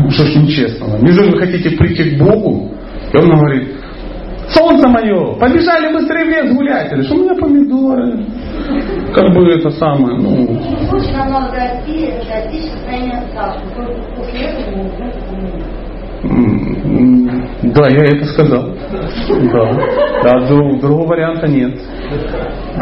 [0.09, 0.97] Что ж нечестного?
[0.97, 2.71] Неужели вы хотите прийти к Богу,
[3.13, 3.75] и Он говорит,
[4.49, 6.91] солнце мое, побежали быстрее в лес гулять.
[6.93, 8.25] Или что у меня помидоры?
[9.13, 10.47] Как бы это самое, ну...
[17.63, 18.75] Да, я это сказал.
[19.53, 19.71] Да.
[20.23, 21.79] Да, друг, другого варианта нет.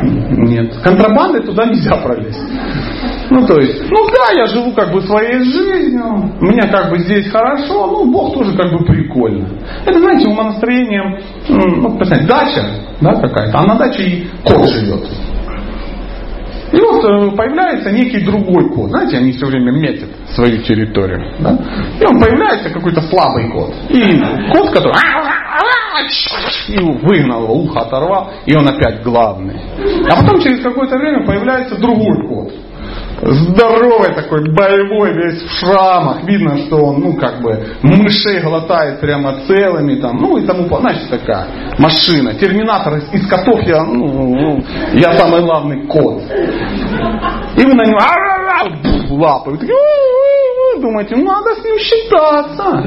[0.01, 0.73] Нет.
[0.83, 2.39] Контрабандой туда нельзя пролезть.
[3.29, 7.29] Ну, то есть, ну да, я живу как бы своей жизнью, мне как бы здесь
[7.29, 9.47] хорошо, ну, Бог тоже как бы прикольно.
[9.85, 12.65] Это, знаете, умонастроение, ну, представьте, дача,
[13.01, 15.07] да, какая-то, а на даче и кот живет.
[16.71, 18.89] И вот э, появляется некий другой кот.
[18.89, 21.33] Знаете, они все время метят свою территорию.
[21.39, 21.57] Да?
[21.99, 23.73] И он появляется какой-то слабый кот.
[23.89, 24.21] И
[24.53, 24.93] кот, который
[26.69, 29.59] и выгнал ухо оторвал, и он опять главный.
[30.09, 32.53] А потом через какое-то время появляется другой кот
[33.21, 36.23] здоровый такой, боевой, весь в шрамах.
[36.23, 41.09] Видно, что он, ну, как бы, мышей глотает прямо целыми, там, ну, и тому, значит,
[41.09, 41.47] такая
[41.77, 42.33] машина.
[42.35, 44.63] Терминатор из, из котов я, ну, ну,
[44.93, 46.21] я самый главный кот.
[47.57, 47.99] И вы на него
[49.09, 49.57] лапы.
[50.79, 52.83] Думаете, ну, надо с ним считаться.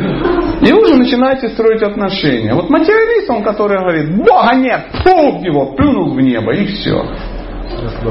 [0.63, 2.55] И уже начинаете строить отношения.
[2.55, 7.05] Вот материалист, он который говорит, Бога нет, фу, его, плюнул в небо и все.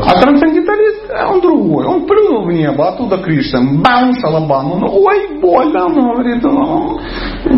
[0.06, 1.86] А трансценденталист, э, он другой.
[1.86, 4.72] Он плюнул в небо, оттуда Кришна, бам, шалабан.
[4.72, 7.00] Он, ой, больно, он говорит, ну,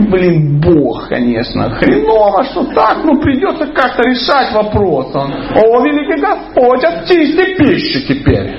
[0.09, 5.13] блин, Бог, конечно, хреново, что так, ну придется как-то решать вопрос.
[5.15, 8.57] Он, о, великий Господь, очисти пищу теперь.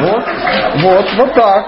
[0.00, 0.24] Вот,
[0.82, 1.66] вот, вот так.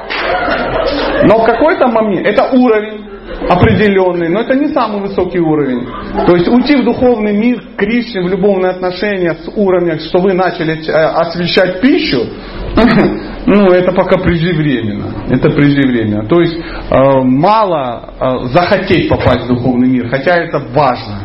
[1.25, 3.12] Но в какой-то момент, это уровень
[3.49, 5.87] определенный, но это не самый высокий уровень.
[6.27, 10.33] То есть уйти в духовный мир к Кришне в любовные отношения с уровня, что вы
[10.33, 12.27] начали э, освещать пищу,
[13.47, 15.27] ну это пока преждевременно.
[15.31, 16.27] Это преждевременно.
[16.27, 21.23] То есть э, мало э, захотеть попасть в духовный мир, хотя это важно.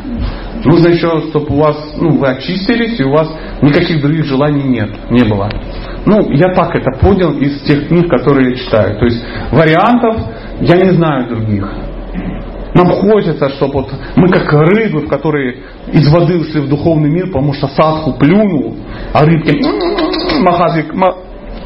[0.64, 3.30] Нужно еще, чтобы у вас, ну, вы очистились, и у вас
[3.62, 5.50] никаких других желаний нет, не было.
[6.06, 8.98] Ну, я так это понял из тех книг, которые я читаю.
[8.98, 10.18] То есть вариантов
[10.62, 11.70] я не знаю других.
[12.78, 17.28] Нам хочется, чтобы вот мы как рыбы, в которые из воды ушли в духовный мир,
[17.28, 18.78] потому что садху плюнул,
[19.14, 19.60] а рыбки
[20.44, 20.94] махазик,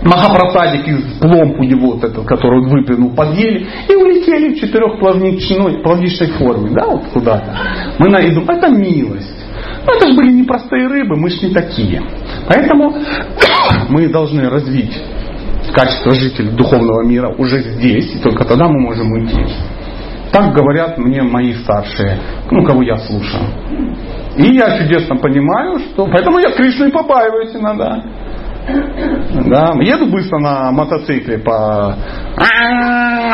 [0.03, 6.27] Махапрасадик из пломбу его, вот этот, который он выплюнул, подъели и улетели в четырехплавничной плавничной
[6.39, 7.55] форме, да, вот куда-то.
[7.99, 9.45] Мы найдем, это милость.
[9.85, 12.01] Но это же были непростые рыбы, мы же не такие.
[12.47, 12.95] Поэтому
[13.89, 14.99] мы должны развить
[15.71, 19.45] качество жителей духовного мира уже здесь, и только тогда мы можем уйти.
[20.41, 22.17] Так говорят мне мои старшие,
[22.49, 23.43] ну, кого я слушаю.
[24.37, 26.07] И я чудесно понимаю, что...
[26.07, 28.01] Поэтому я Кришну и побаиваюсь иногда.
[29.45, 31.95] Да, еду быстро на мотоцикле по...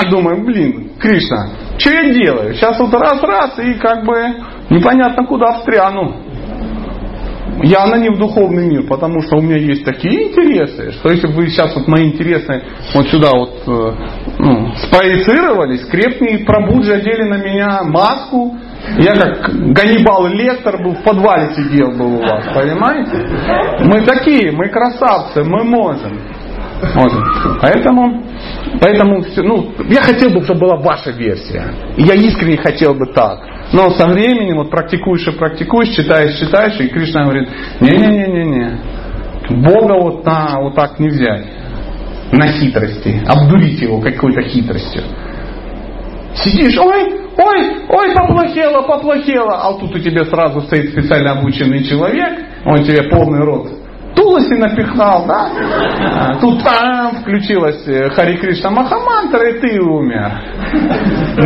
[0.09, 1.47] Думаю, блин, Кришна,
[1.77, 2.53] что я делаю?
[2.55, 4.15] Сейчас вот раз-раз и как бы
[4.69, 6.26] непонятно куда встряну
[7.63, 11.27] я на не в духовный мир, потому что у меня есть такие интересы, что если
[11.27, 13.91] бы вы сейчас вот мои интересы вот сюда вот э,
[14.39, 18.57] ну, спроецировались, крепкие пробуджи одели на меня маску,
[18.99, 23.85] я как Ганнибал Лектор был в подвале сидел был у вас, понимаете?
[23.85, 26.19] Мы такие, мы красавцы, мы можем.
[26.95, 27.23] можем.
[27.61, 28.23] Поэтому,
[28.79, 31.73] поэтому ну, я хотел бы, чтобы была ваша версия.
[31.97, 33.56] я искренне хотел бы так.
[33.73, 37.49] Но со временем, вот практикуешь и практикуешь, читаешь, читаешь, и Кришна говорит,
[37.81, 38.79] не-не-не-не-не,
[39.61, 41.45] Бога вот, на, вот так не взять,
[42.31, 45.03] на хитрости, обдурить его какой-то хитростью.
[46.33, 52.39] Сидишь, ой, ой, ой, поплохело, поплохело, а тут у тебя сразу стоит специально обученный человек,
[52.65, 53.86] он тебе полный рот
[54.17, 56.37] тулоси напихал, да?
[56.41, 60.31] Тут там включилась э, Хари Кришна Махамантра, и ты умер.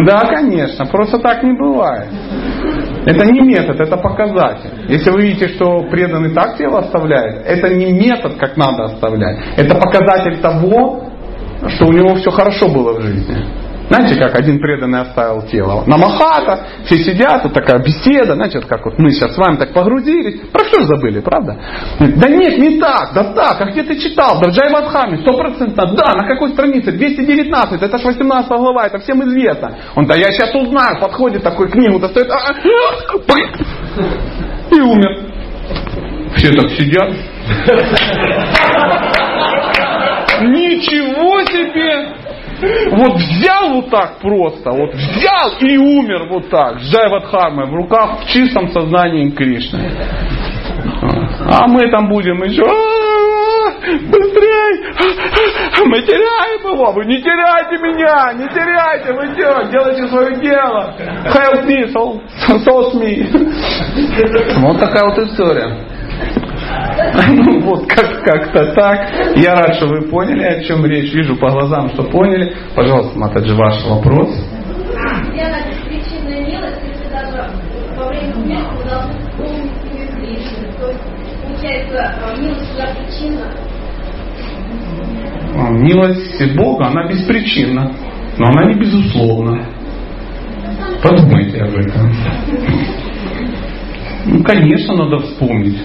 [0.05, 2.09] Да, конечно, просто так не бывает.
[3.05, 4.69] Это не метод, это показатель.
[4.87, 9.37] Если вы видите, что преданный так тело оставляет, это не метод, как надо оставлять.
[9.57, 11.09] Это показатель того,
[11.67, 13.60] что у него все хорошо было в жизни.
[13.91, 15.83] Знаете, как один преданный оставил тело?
[15.85, 19.73] На Махата, все сидят, вот такая беседа, вот как вот мы сейчас с вами так
[19.73, 20.49] погрузились.
[20.49, 21.59] Про что забыли, правда?
[21.99, 24.39] Да нет, не так, да так, а где ты читал?
[24.39, 26.93] Да в Джайвадхаме, стопроцентно, да, на какой странице?
[26.93, 29.75] 219, это ж 18 глава, это всем известно.
[29.97, 32.53] Он, да я сейчас узнаю, подходит такой книгу, достает, а, а,
[34.73, 35.19] и умер.
[36.37, 37.09] Все так сидят.
[40.41, 42.20] Ничего себе!
[42.91, 48.29] Вот взял вот так просто, вот взял и умер вот так, Джайвадхармой, в руках в
[48.29, 49.91] чистом сознании Кришны.
[51.49, 52.61] А мы там будем еще,
[53.81, 54.71] быстрей,
[55.85, 60.93] мы теряем его, вы не теряйте меня, не теряйте, вы что, делайте свое дело.
[61.25, 62.21] Help me, so,
[62.63, 63.25] so me.
[64.61, 65.90] Вот такая вот история.
[67.29, 69.35] Ну вот как- как-то так.
[69.35, 71.13] Я рад, что вы поняли, о чем речь.
[71.13, 72.55] Вижу по глазам, что поняли.
[72.75, 74.29] Пожалуйста, Матаджи, ваш вопрос.
[85.71, 87.91] Милость Бога, она беспричинна,
[88.37, 89.65] но она не безусловна.
[91.03, 92.13] Подумайте об этом.
[94.25, 95.77] Ну, конечно, надо вспомнить.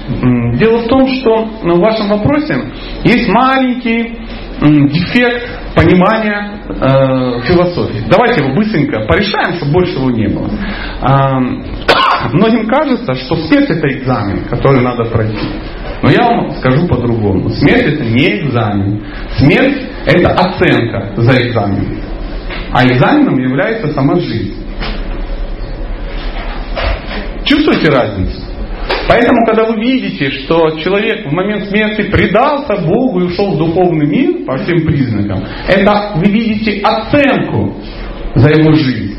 [0.58, 2.54] Дело в том, что в вашем вопросе
[3.04, 4.18] есть маленький
[4.60, 8.02] дефект понимания э, философии.
[8.08, 10.50] Давайте его быстренько порешаем, чтобы больше его не было.
[11.02, 11.38] А,
[12.32, 15.48] Многим кажется, что смерть это экзамен, который надо пройти.
[16.02, 17.50] Но я вам скажу по-другому.
[17.50, 19.02] Смерть это не экзамен.
[19.38, 22.00] Смерть это оценка за экзамен.
[22.72, 24.65] А экзаменом является сама жизнь.
[27.46, 28.42] Чувствуете разницу?
[29.08, 34.06] Поэтому, когда вы видите, что человек в момент смерти предался Богу и ушел в духовный
[34.06, 37.76] мир по всем признакам, это вы видите оценку
[38.34, 39.16] за его жизнь.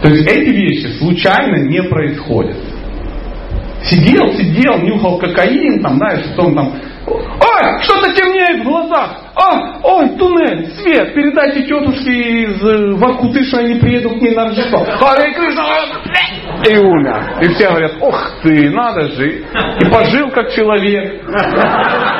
[0.00, 2.56] То есть эти вещи случайно не происходят.
[3.88, 6.74] Сидел, сидел, нюхал кокаин, там, знаешь, потом там,
[7.06, 13.58] ой, что-то темнеет в глазах, а, ой, туннель, свет, передайте тетушке из э, Воркуты, что
[13.58, 14.84] они приедут к ней на Рождество.
[14.84, 15.64] Харе Кришна,
[16.68, 17.38] и умер.
[17.42, 19.44] И все говорят, ох ты, надо жить.
[19.80, 21.22] И пожил как человек.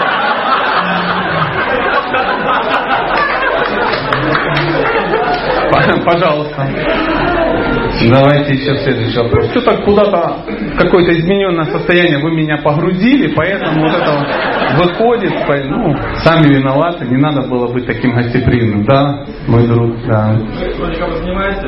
[6.06, 7.15] Пожалуйста.
[8.10, 9.50] Давайте еще следующий вопрос.
[9.50, 10.44] Что так куда-то
[10.78, 14.12] какое-то измененное состояние вы меня погрузили, поэтому вот это
[14.76, 15.32] вот выходит,
[15.68, 18.84] ну, сами виноваты, не надо было быть таким гостеприимным.
[18.84, 20.34] Да, мой друг, да.
[20.34, 21.66] Вы бы занимаетесь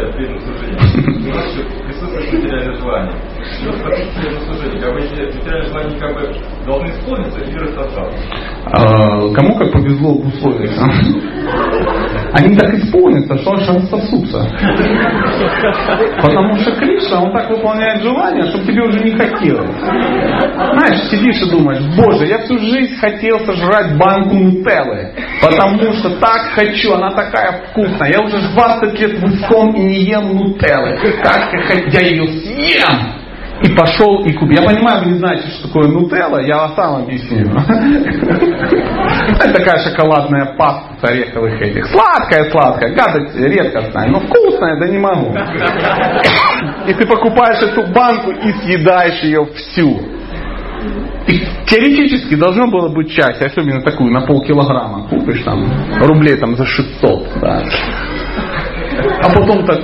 [1.86, 3.12] присутствует желание.
[8.66, 10.84] А, Кому как повезло условиться.
[12.32, 14.48] Они так исполнятся, что аж рассосутся.
[16.22, 19.76] Потому что Кришна, он так выполняет желание, чтобы тебе уже не хотелось.
[19.80, 26.52] Знаешь, сидишь и думаешь, боже, я всю жизнь хотел сожрать банку нутеллы, потому что так
[26.54, 28.12] хочу, она такая вкусная.
[28.12, 30.98] Я уже 20 лет в и не ем нутеллы.
[31.22, 33.17] Как я я ее съем?
[33.62, 34.62] И пошел и купил.
[34.62, 37.46] Я понимаю, вы не знаете, что такое нутелла, я сам объясню.
[39.30, 41.86] Это такая шоколадная паста с ореховых этих.
[41.86, 45.34] Сладкая-сладкая, гадость редкостная, но вкусная, да не могу.
[46.86, 50.18] И ты покупаешь эту банку и съедаешь ее всю.
[51.26, 55.66] И теоретически должно было быть часть, особенно такую на полкилограмма купишь там,
[56.00, 57.40] рублей там за 600.
[57.40, 57.64] Да.
[59.22, 59.80] А потом так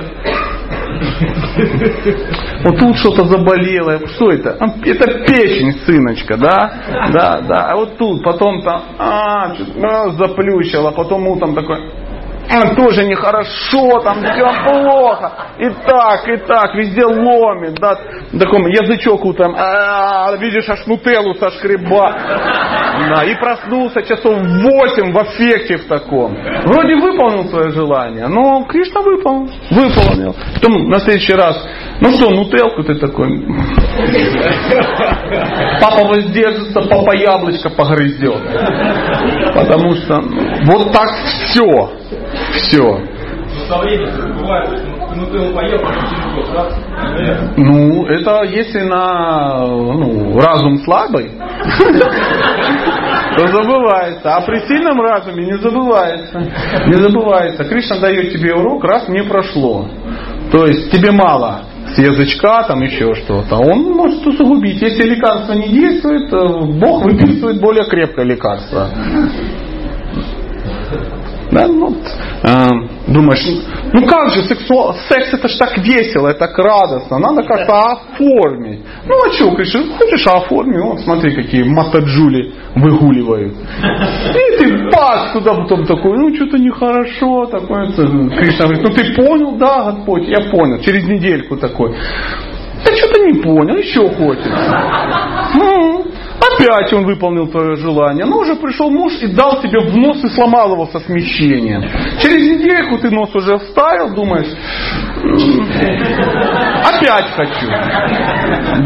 [2.63, 4.07] вот тут что-то заболело.
[4.07, 4.57] Что это?
[4.83, 6.73] Это печень, сыночка, да?
[7.11, 7.71] Да, да.
[7.71, 11.91] А вот тут, потом там, а, а, заплющило, потом утром такой,
[12.49, 15.31] а, тоже нехорошо, там все плохо.
[15.57, 17.97] И так, и так, везде ломит, да.
[18.39, 22.15] Таком язычок утром, а, видишь, аж нутеллу сошкреба.
[23.09, 26.35] Да, и проснулся часов в 8 в аффекте в таком.
[26.65, 29.51] Вроде выполнил свое желание, но Кришна выполнил.
[29.71, 30.35] Выполнил.
[30.55, 31.67] Потом на следующий раз,
[31.99, 33.45] ну что, нутелку ты такой.
[35.81, 38.41] Папа воздержится, папа яблочко погрызет.
[39.53, 40.21] Потому что
[40.65, 41.91] вот так все.
[42.51, 42.99] Все.
[47.57, 51.31] Ну, это если на ну, разум слабый,
[53.37, 54.35] то забывается.
[54.35, 56.39] А при сильном разуме не забывается.
[56.87, 57.63] Не забывается.
[57.63, 59.87] Кришна дает тебе урок, раз не прошло.
[60.51, 61.61] То есть тебе мало
[61.93, 64.81] с язычка, там еще что-то, он может усугубить.
[64.81, 68.89] Если лекарство не действует, э, Бог выписывает более крепкое лекарство.
[71.55, 71.95] Да, ну,
[72.43, 72.67] э,
[73.07, 73.45] думаешь,
[73.93, 78.81] ну как же сексуал, секс это ж так весело, это так радостно, надо как-то оформить.
[79.05, 83.53] Ну а что, Кришна, хочешь оформить, вот смотри, какие матаджули выгуливают.
[83.53, 87.89] И ты пас туда потом такой, ну что-то нехорошо, такое.
[87.93, 91.95] Кришна говорит, ну ты понял, да, Господь, я понял, через недельку такой.
[92.83, 94.83] Да что-то не понял, еще хочется.
[95.55, 96.04] Ну,
[96.55, 98.25] Опять он выполнил твое желание.
[98.25, 101.83] Но уже пришел муж и дал тебе в нос и сломал его со смещением.
[102.21, 104.47] Через недельку ты нос уже вставил, думаешь,
[106.83, 107.67] опять хочу.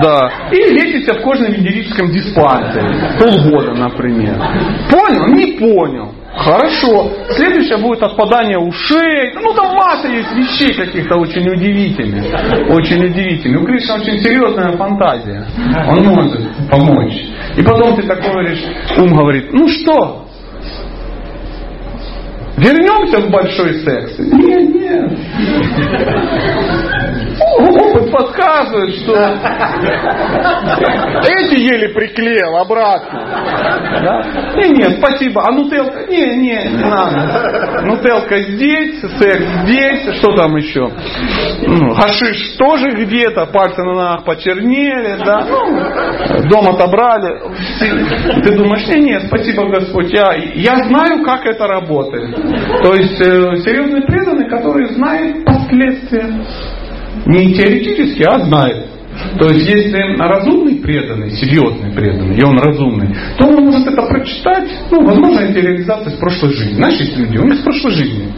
[0.02, 0.32] Да.
[0.52, 3.18] И лечишься в кожно-венерическом диспансере.
[3.20, 4.36] Полгода, например.
[4.90, 5.28] Понял?
[5.28, 6.14] Не понял.
[6.36, 7.12] Хорошо.
[7.32, 9.34] Следующее будет отпадание ушей.
[9.34, 12.26] Ну там масса есть вещей каких-то очень удивительных.
[12.70, 13.62] Очень удивительных.
[13.62, 15.46] У Кришны очень серьезная фантазия.
[15.88, 17.26] Он может помочь.
[17.58, 18.64] И потом ты такой говоришь,
[18.98, 20.30] ум говорит, ну что,
[22.60, 24.20] Вернемся в большой секс?
[24.20, 25.12] Нет, нет.
[27.40, 29.14] Опыт подсказывает, что
[31.28, 33.20] эти еле приклеил обратно.
[34.02, 34.22] Да?
[34.56, 35.44] Не, нет, спасибо.
[35.46, 36.06] А нутелка?
[36.08, 37.82] Не, не, не надо.
[37.84, 40.90] Нутелка здесь, секс здесь, что там еще?
[41.62, 45.46] Ну, гашиш тоже где-то, пальцы на ногах почернели, да?
[45.48, 47.40] Ну, дом отобрали.
[48.44, 52.36] Ты думаешь, не, нет, спасибо, Господь, я, я знаю, как это работает.
[52.82, 56.46] То есть э, серьезный преданный, который знает последствия.
[57.26, 58.88] Не теоретически, а знает.
[59.38, 64.70] То есть, если разумный преданный, серьезный преданный, и он разумный, то он может это прочитать,
[64.92, 66.76] ну, возможно, это реализация с прошлой жизни.
[66.76, 68.32] Знаешь, есть люди, у них с прошлой жизни.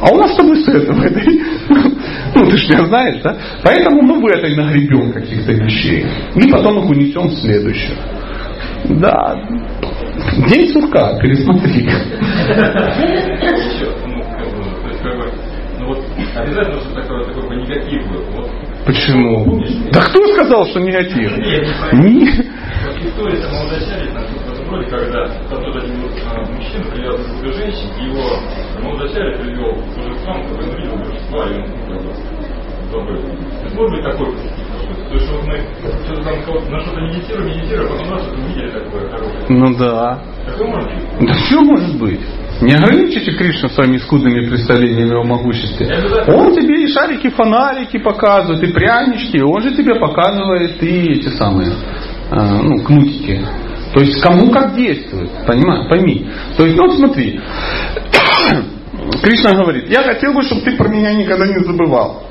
[0.00, 1.04] А у нас с тобой с этого.
[2.34, 3.36] Ну, ты же меня знаешь, да?
[3.64, 6.06] Поэтому мы в этой нагребем каких-то вещей.
[6.36, 7.96] И потом их унесем в следующее.
[8.84, 9.34] Да.
[10.48, 11.88] День сурка, пересмотри.
[15.88, 16.04] Вот
[16.36, 18.22] обязательно, что такое, такой негатив был.
[18.32, 18.50] Вот.
[18.86, 19.44] Почему?
[19.44, 21.36] Помнишь, да кто сказал, что негатив?
[21.38, 27.30] Нет, не Вот история самого начала, там, вроде, когда там тот один а, мужчина привязался
[27.30, 28.24] к женщине, и его
[28.82, 33.16] молодочале привел к божествам, который он видел божества, и он бы.
[33.16, 34.34] То есть может быть такой
[35.08, 35.56] то есть вот мы
[36.04, 39.46] что-то там на что-то медитируем, медитируем, а потом раз что-то увидели такое хорошее.
[39.48, 40.22] Ну да.
[40.46, 41.28] Такое может быть?
[41.28, 42.20] Да все может быть.
[42.60, 45.86] Не ограничите Кришну своими скудными представлениями о могуществе.
[46.26, 49.38] Он тебе и шарики, фонарики показывает, и прянички.
[49.38, 51.70] Он же тебе показывает и эти самые,
[52.30, 53.44] э, ну, кнутики.
[53.94, 56.28] То есть кому как действует, понимаешь, пойми.
[56.56, 57.40] То есть, ну смотри,
[59.22, 62.24] Кришна говорит, я хотел бы, чтобы ты про меня никогда не забывал.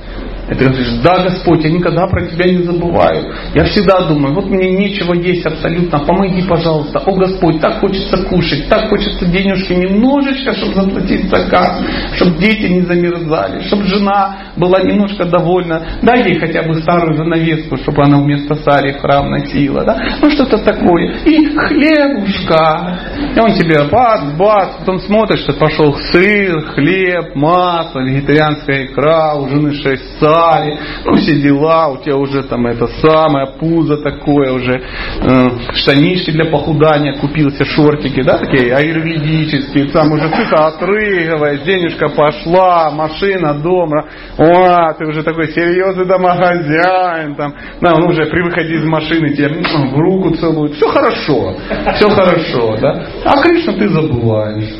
[0.48, 3.34] Ты говоришь, да, Господь, я никогда про тебя не забываю.
[3.54, 7.00] Я всегда думаю, вот мне нечего есть абсолютно, помоги, пожалуйста.
[7.00, 11.84] О, Господь, так хочется кушать, так хочется денежки немножечко, чтобы заплатить заказ,
[12.16, 15.86] чтобы дети не замерзали, чтобы жена была немножко довольна.
[16.02, 19.84] Дай ей хотя бы старую занавеску, чтобы она вместо сари в храм носила.
[19.84, 20.02] Да?
[20.22, 21.14] Ну, что-то такое.
[21.26, 23.00] И хлебушка.
[23.36, 29.50] И он тебе бац, бац, потом смотришь, что пошел сыр, хлеб, масло, вегетарианская икра, у
[29.50, 34.54] жены шесть сар стали, ну все дела, у тебя уже там это самое пузо такое
[34.54, 42.10] уже, э, штанишки для похудания, купился шортики, да, такие аюрведические, там уже сыто отрыгиваешь, денежка
[42.10, 43.92] пошла, машина, дом,
[44.38, 49.50] о, ты уже такой серьезный домохозяин, там, да, он уже при выходе из машины тебе
[49.50, 51.56] ну, в руку целует, все хорошо,
[51.96, 54.74] все хорошо, да, а Кришна ты забываешь.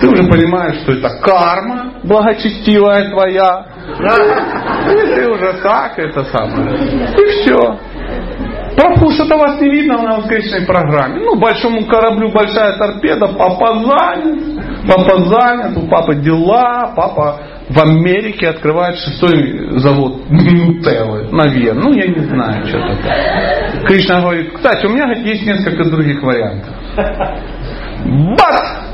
[0.00, 3.66] Ты уже понимаешь, что это карма благочестивая твоя.
[3.88, 6.74] И ты уже так, это самое.
[6.76, 7.78] И все.
[8.76, 11.20] Прабху, что-то вас не видно на воскресной программе.
[11.20, 18.48] Ну, большому кораблю большая торпеда, папа занят, папа занят, у папы дела, папа в Америке
[18.48, 21.82] открывает шестой завод Нутеллы, наверное.
[21.84, 23.86] Ну, я не знаю, что такое.
[23.86, 26.74] Кришна говорит, кстати, у меня есть несколько других вариантов.
[28.38, 28.89] Бац!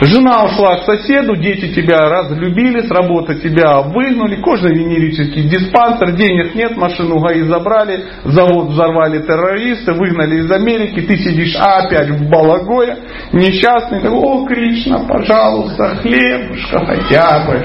[0.00, 6.76] Жена ушла к соседу, дети тебя разлюбили, с работы тебя выгнали, кожно-венерический диспансер, денег нет,
[6.76, 12.98] машину ГАИ забрали, завод взорвали террористы, выгнали из Америки, ты сидишь опять в балагое,
[13.32, 17.62] несчастный, такой, о, Кришна, пожалуйста, хлебушка хотя бы.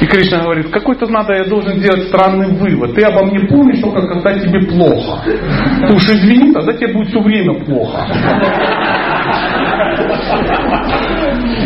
[0.00, 2.94] И Кришна говорит, какой-то надо, я должен сделать странный вывод.
[2.94, 5.22] Ты обо мне помнишь только когда тебе плохо.
[5.94, 8.08] Уж извини, тогда тебе будет все время плохо.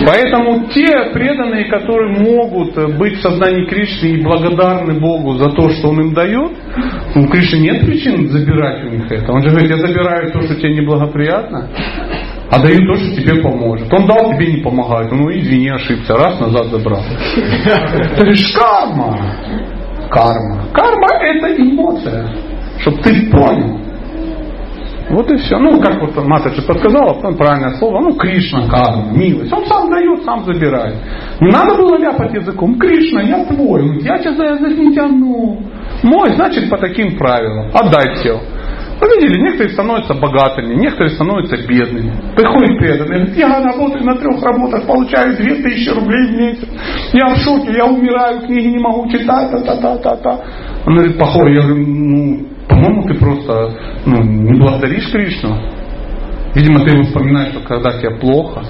[0.07, 5.88] Поэтому те преданные, которые могут быть в сознании Кришны и благодарны Богу за то, что
[5.88, 6.52] Он им дает,
[7.14, 9.32] у Кришны нет причин забирать у них это.
[9.32, 11.68] Он же говорит, я забираю то, что тебе неблагоприятно,
[12.50, 13.92] а даю то, что тебе поможет.
[13.92, 15.11] Он дал, тебе не помогает.
[15.11, 16.14] Ну, извини, ошибся.
[16.14, 17.02] Раз, назад забрал.
[17.34, 19.18] Ты говоришь, карма.
[20.09, 20.68] Карма.
[20.72, 22.28] Карма это эмоция.
[22.78, 23.86] Чтобы ты понял.
[25.11, 25.59] Вот и все.
[25.59, 29.52] Ну, как вот Матаджи подсказала, правильное слово, ну, Кришна, карма, милость.
[29.52, 30.96] Он сам дает, сам забирает.
[31.40, 32.78] Не надо было ляпать языком.
[32.78, 33.82] Кришна, я твой.
[33.82, 35.61] Говорит, я тебя за язык не тяну.
[36.02, 37.70] Мой, значит, по таким правилам.
[37.72, 38.40] Отдай все.
[39.00, 42.12] Вы видели, некоторые становятся богатыми, некоторые становятся бедными.
[42.34, 46.68] Приходит преданный, говорит, я работаю на трех работах, получаю 2000 рублей в месяц.
[47.12, 50.40] Я в шоке, я умираю, книги не могу читать, та-та-та-та-та.
[50.86, 55.56] Он говорит, похоже, я говорю, ну, по-моему, ты просто ну, не благодаришь Кришну.
[56.54, 58.62] Видимо, ты вспоминаешь, что когда тебе плохо.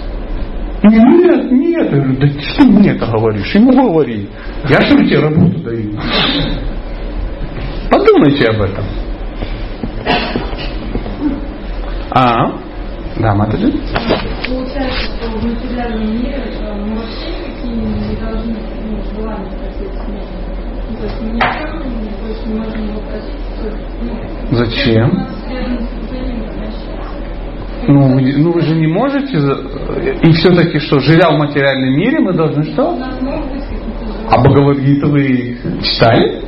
[0.83, 1.93] Нет, нет.
[1.93, 3.55] Я говорю, да что мне это говоришь?
[3.55, 4.29] Ему говори.
[4.69, 5.93] Я что тебе работу даю?
[7.91, 8.85] Подумайте об этом.
[12.11, 12.59] А,
[13.19, 13.73] да, Матаджи?
[14.49, 19.66] Получается, что в материальном мире мы вообще не должны ну, желания
[24.53, 25.27] Зачем?
[27.89, 29.37] Ну, вы, ну вы же не можете,
[30.23, 32.99] и все-таки что, живя в материальном мире, мы должны что?
[34.29, 36.43] А Бхагавадгиту вы читали?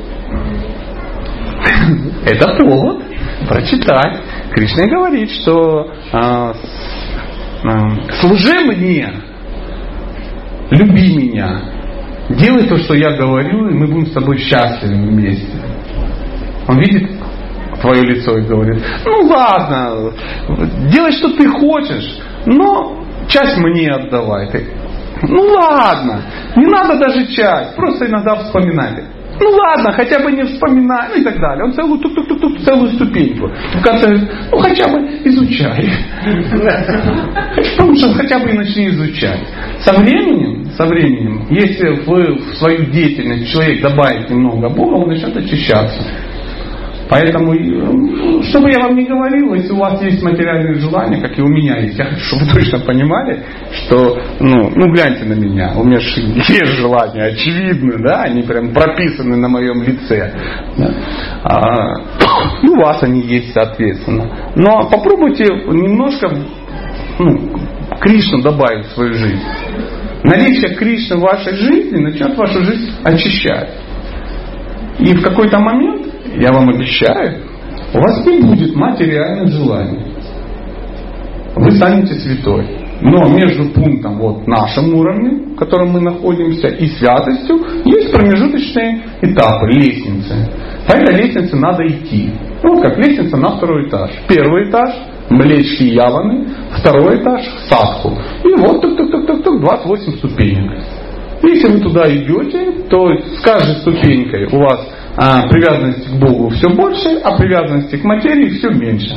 [2.26, 3.02] Это повод
[3.48, 4.20] прочитать.
[4.52, 6.52] Кришна говорит, что э,
[7.64, 7.70] э,
[8.20, 9.12] служи мне,
[10.70, 11.77] люби меня,
[12.30, 15.48] делай то, что я говорю, и мы будем с тобой счастливы вместе.
[16.66, 17.10] Он видит
[17.80, 20.12] твое лицо и говорит, ну ладно,
[20.90, 24.48] делай, что ты хочешь, но часть мне отдавай.
[24.50, 24.66] Ты,
[25.22, 26.22] ну ладно,
[26.56, 29.04] не надо даже часть, просто иногда вспоминай.
[29.40, 31.64] Ну ладно, хотя бы не вспоминай, ну и так далее.
[31.64, 33.50] Он целую, тук -тук -тук -тук, целую ступеньку.
[33.74, 34.08] В конце,
[34.50, 35.90] ну хотя бы изучай.
[37.72, 39.40] Потому что хотя бы и начни изучать.
[39.80, 46.02] Со временем, со временем, если в свою деятельность человек добавит немного Бога, он начнет очищаться.
[47.08, 51.38] Поэтому, э, что бы я вам ни говорил, если у вас есть материальные желания, как
[51.38, 53.42] и у меня есть, я хочу, чтобы вы точно понимали,
[53.72, 58.72] что, ну, ну гляньте на меня, у меня же есть желания, очевидны, да, они прям
[58.72, 60.32] прописаны на моем лице.
[60.76, 60.94] Да?
[61.44, 61.94] А,
[62.62, 64.52] и у вас они есть, соответственно.
[64.54, 66.30] Но попробуйте немножко
[67.18, 67.58] ну,
[68.00, 69.42] Кришну добавить в свою жизнь.
[70.24, 73.70] Наличие Кришны в вашей жизни начнет вашу жизнь очищать.
[74.98, 77.42] И в какой-то момент я вам обещаю,
[77.94, 80.06] у вас не будет материальных желаний.
[81.56, 82.66] Вы станете святой.
[83.00, 89.66] Но между пунктом вот нашим уровнем, в котором мы находимся, и святостью, есть промежуточные этапы,
[89.68, 90.48] лестницы.
[90.86, 92.30] По этой лестнице надо идти.
[92.62, 94.10] Ну, вот как лестница на второй этаж.
[94.28, 94.90] Первый этаж
[95.30, 96.48] Млечки Яваны,
[96.80, 98.18] второй этаж Садху.
[98.44, 100.82] И вот тук-тук-тук-тук-тук 28 ступенек.
[101.42, 104.88] Если вы туда идете, то с каждой ступенькой у вас
[105.20, 109.16] а привязанности к Богу все больше, а привязанности к материи все меньше.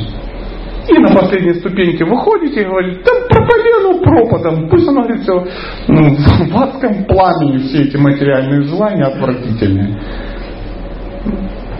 [0.89, 5.45] И на последней ступеньке выходите и говорите, да пропади оно пропадом, пусть оно говорит все
[5.87, 6.15] ну,
[6.49, 10.01] в адском пламени все эти материальные желания отвратительные.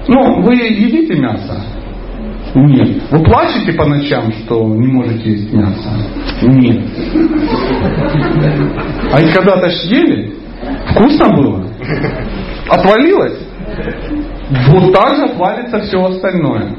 [0.07, 1.59] Ну, вы едите мясо?
[2.53, 3.01] Нет.
[3.09, 5.89] Вы плачете по ночам, что не можете есть мясо?
[6.43, 6.83] Нет.
[9.13, 10.35] А и когда-то съели?
[10.91, 11.65] Вкусно было?
[12.69, 13.50] Отвалилось?
[14.69, 16.75] Вот так же отвалится все остальное.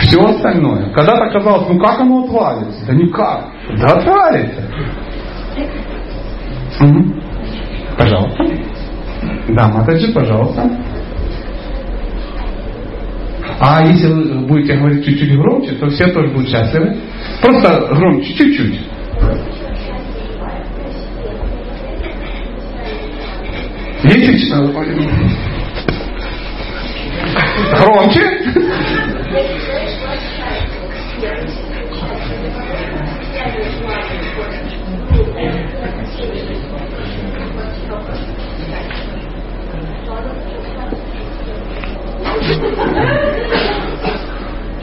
[0.00, 0.90] Все остальное.
[0.90, 2.86] Когда-то казалось, ну как оно отвалится?
[2.86, 3.48] Да никак.
[3.78, 4.62] Да отвалится.
[6.80, 7.14] Угу.
[7.98, 8.44] Пожалуйста.
[9.48, 10.70] Да, Матаджи, пожалуйста.
[13.58, 16.96] А если вы будете говорить чуть-чуть громче, то все тоже будут счастливы.
[17.40, 18.80] Просто громче, чуть-чуть.
[24.04, 24.36] Если
[27.56, 28.26] Громче.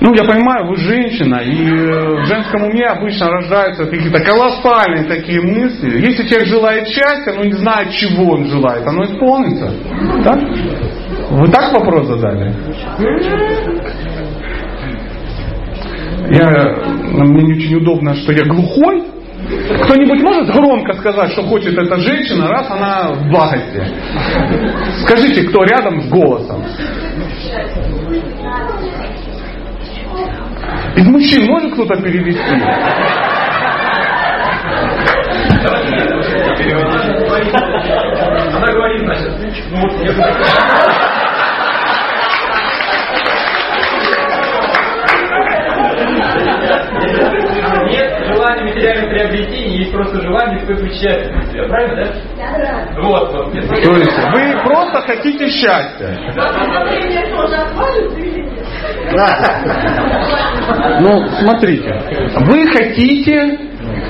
[0.03, 5.39] Ну, я понимаю, вы женщина, и э, в женском уме обычно рождаются какие-то колоссальные такие
[5.39, 6.05] мысли.
[6.05, 9.71] Если человек желает счастья, но не знает, чего он желает, оно исполнится.
[10.25, 10.41] Так?
[11.31, 12.53] Вы так вопрос задали?
[16.31, 16.75] Я,
[17.13, 19.03] мне не очень удобно, что я глухой,
[19.83, 23.87] Кто-нибудь может громко сказать, что хочет эта женщина, раз она в благости?
[25.05, 26.61] Скажите, кто рядом с голосом?
[30.95, 32.39] Из мужчин может кто-то перевести?
[38.55, 39.93] Она говорит, значит, ну вот
[47.89, 51.67] Нет желания материальных приобретений, есть просто желание испытывать счастье для себя.
[51.67, 52.11] Правильно, да?
[52.37, 53.51] Да, Вот, вот.
[53.53, 56.17] То есть вы просто хотите счастья.
[57.09, 57.29] Нет?
[61.01, 61.93] Ну, смотрите,
[62.41, 63.59] вы хотите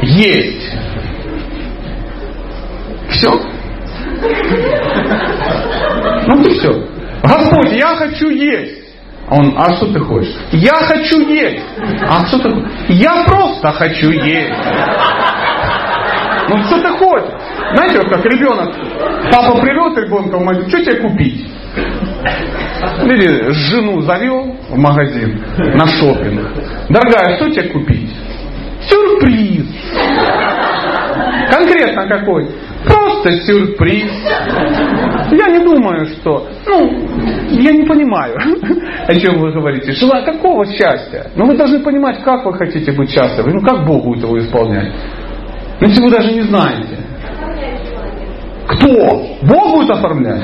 [0.01, 0.71] есть.
[3.09, 3.29] Все.
[6.27, 6.71] Ну ты все.
[7.23, 8.82] Господь, я хочу есть.
[9.33, 10.35] Он, а что ты хочешь?
[10.51, 11.63] Я хочу есть.
[12.07, 12.53] А что ты?
[12.89, 14.53] Я просто хочу есть.
[16.49, 17.29] Ну что ты хочешь?
[17.73, 18.75] Знаете, вот как ребенок,
[19.31, 21.47] папа привел ребенка в магазин, что тебе купить?
[23.05, 26.47] Или жену завел в магазин на шопинг.
[26.89, 28.13] Дорогая, что тебе купить?
[28.87, 29.65] Сюрприз.
[31.49, 32.51] Конкретно какой?
[32.85, 34.11] Просто сюрприз.
[35.31, 36.47] Я не думаю, что...
[36.65, 36.91] Ну,
[37.51, 38.35] я не понимаю,
[39.07, 39.91] о чем вы говорите.
[39.93, 41.31] Желаю какого счастья?
[41.35, 43.53] Ну, вы должны понимать, как вы хотите быть счастливы.
[43.53, 44.91] Ну, как Бог будет его исполнять.
[45.79, 46.97] Ну, если вы даже не знаете.
[48.67, 49.37] Кто?
[49.43, 50.43] Бог будет оформлять?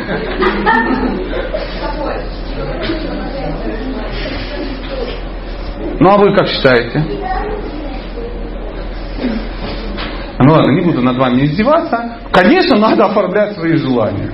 [6.00, 7.04] Ну а вы как считаете?
[10.40, 12.18] Ну ладно, не буду над вами издеваться.
[12.32, 14.32] Конечно, надо оформлять свои желания.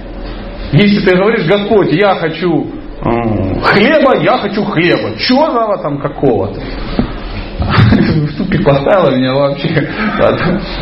[0.71, 2.67] Если ты говоришь, Господь, я хочу
[3.63, 5.17] хлеба, я хочу хлеба.
[5.17, 6.61] Черного там какого-то.
[7.65, 9.89] В тупик поставила меня вообще.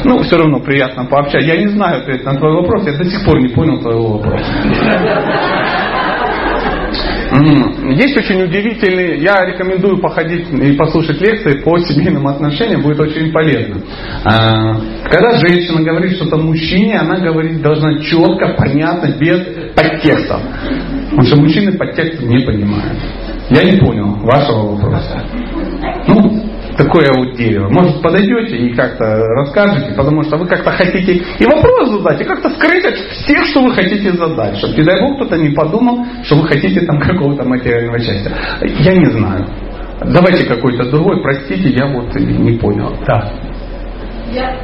[0.03, 1.47] Ну, все равно приятно пообщаться.
[1.47, 2.85] Я не знаю ответ на твой вопрос.
[2.85, 4.45] Я до сих пор не понял твоего вопроса.
[7.95, 13.81] Есть очень удивительный, я рекомендую походить и послушать лекции по семейным отношениям, будет очень полезно.
[14.23, 14.75] А,
[15.09, 19.39] Когда женщина говорит что-то мужчине, она говорить должна четко, понятно, без
[19.75, 20.41] подтекстов.
[21.09, 22.97] Потому что мужчины подтекстов не понимают.
[23.49, 25.23] Я не понял вашего вопроса.
[26.77, 27.69] Такое вот дерево.
[27.69, 29.05] Может, подойдете и как-то
[29.35, 33.63] расскажете, потому что вы как-то хотите и вопрос задать, и как-то скрыть от всех, что
[33.63, 37.43] вы хотите задать, чтобы, не дай бог, кто-то не подумал, что вы хотите там какого-то
[37.43, 38.31] материального счастья.
[38.61, 39.47] Я не знаю.
[40.05, 42.95] Давайте какой-то другой, простите, я вот не понял.
[43.05, 43.31] Да.
[44.31, 44.57] Я,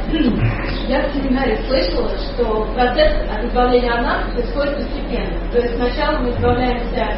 [0.88, 5.50] я в семинаре слышала, что процесс от избавления от нас происходит постепенно.
[5.52, 7.16] То есть сначала мы избавляемся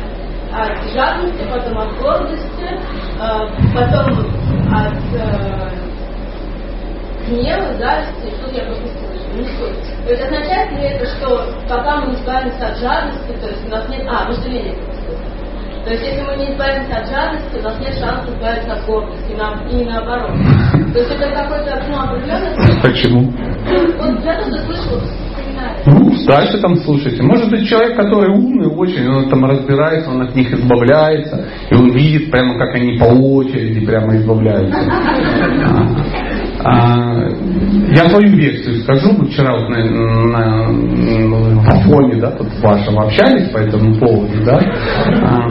[0.52, 5.70] от жадности, потом от гордости, э, потом от э,
[7.28, 10.04] гнева, зависти, и тут я пропустила, что не суть.
[10.06, 13.70] То есть означает ли это, что пока мы не избавимся от жадности, то есть у
[13.70, 14.06] нас нет...
[14.08, 14.74] А, вожделение.
[15.84, 19.32] То есть если мы не избавимся от жадности, у нас нет шанса избавиться от гордости,
[19.36, 20.30] нам- и наоборот.
[20.92, 22.82] То есть это какой-то ну, определенный...
[22.82, 23.32] Почему?
[23.98, 25.00] Вот я тоже слышала
[26.26, 27.22] дальше там слушайте.
[27.22, 31.90] Может быть, человек, который умный очень, он там разбирается, он от них избавляется, и он
[31.92, 34.78] видит прямо, как они по очереди прямо избавляются.
[35.64, 37.28] А, а,
[37.90, 39.12] я свою версию скажу.
[39.16, 44.60] Мы вчера вот на, на, на фоне, да, тут вашем общались по этому поводу, да.
[45.22, 45.48] А,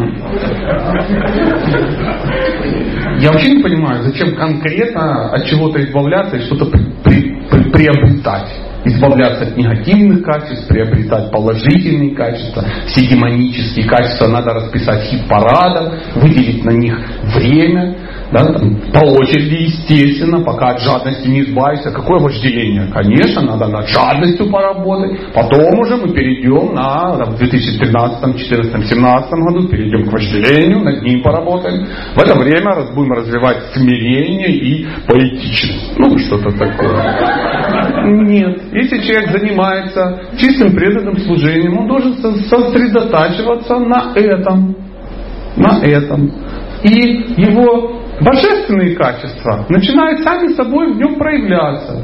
[3.20, 8.71] я вообще не понимаю, зачем конкретно от чего-то избавляться и что-то при- при- при- приобретать
[8.86, 16.72] избавляться от негативных качеств, приобретать положительные качества, все демонические качества надо расписать хит-парадом, выделить на
[16.72, 16.98] них
[17.36, 17.96] время,
[18.32, 21.92] да, там, по очереди, естественно, пока от жадности не избавишься.
[21.92, 22.90] Какое вожделение?
[22.92, 25.20] Конечно, надо над жадностью поработать.
[25.34, 31.02] Потом уже мы перейдем на, там, в 2013, 2014, 2017 году, перейдем к вожделению, над
[31.04, 31.86] ним поработаем.
[32.16, 35.98] В это время будем развивать смирение и поэтичность.
[35.98, 37.31] Ну, что-то такое.
[38.06, 38.62] Нет.
[38.74, 44.76] Если человек занимается чистым преданным служением, он должен со- сосредотачиваться на этом.
[45.58, 46.32] На этом.
[46.84, 52.04] И его божественные качества начинают сами собой в нем проявляться.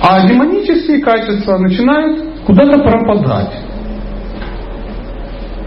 [0.00, 3.52] А демонические качества начинают куда-то пропадать.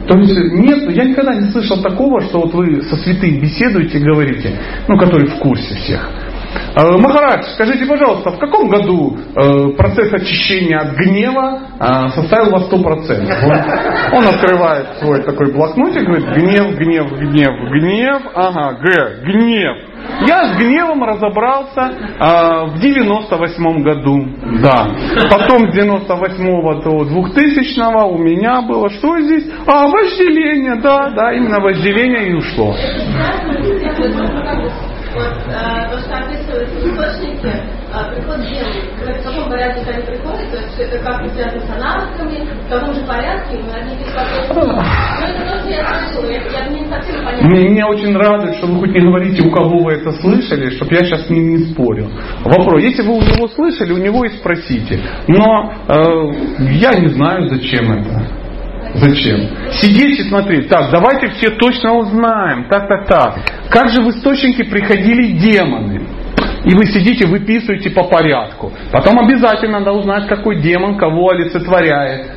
[0.07, 4.57] То есть нет, я никогда не слышал такого, что вот вы со святым беседуете говорите,
[4.87, 6.09] ну, который в курсе всех.
[6.75, 12.69] Э, Махарадж, скажите, пожалуйста, в каком году э, процесс очищения от гнева э, составил вас
[12.71, 12.77] 100%?
[14.11, 19.77] Он, он открывает свой такой блокнотик, говорит, гнев, гнев, гнев, гнев, ага, г, гнев.
[20.27, 24.27] Я с гневом разобрался э, в 98 году.
[24.61, 24.87] Да.
[25.29, 29.45] Потом с 98 до 2000 у меня было что здесь?
[29.67, 32.73] А, вожделение, да, да, именно вожделение и ушло.
[35.17, 38.77] Вот э, то, что описывается в источнике, э, приход демонов.
[38.97, 43.01] В каком порядке они приходят, то есть это как связано с аналогами, в каком же
[43.01, 44.53] порядке, мы одни беспокоимся.
[44.53, 47.47] Но это то, что я слышала, я, я не совсем понятно.
[47.47, 50.93] Мне, мне очень радует, что вы хоть не говорите, у кого вы это слышали, чтобы
[50.93, 52.11] я сейчас с ним не спорил.
[52.43, 54.99] Вопрос, если вы у него слышали, у него и спросите.
[55.27, 55.95] Но э,
[56.73, 58.46] я не знаю, зачем это.
[58.99, 59.49] Зачем?
[59.73, 60.69] Сидеть и смотреть.
[60.69, 62.67] Так, давайте все точно узнаем.
[62.67, 63.35] Так, так, так.
[63.69, 66.01] Как же в источнике приходили демоны?
[66.65, 68.73] И вы сидите, выписываете по порядку.
[68.91, 72.31] Потом обязательно надо узнать, какой демон кого олицетворяет.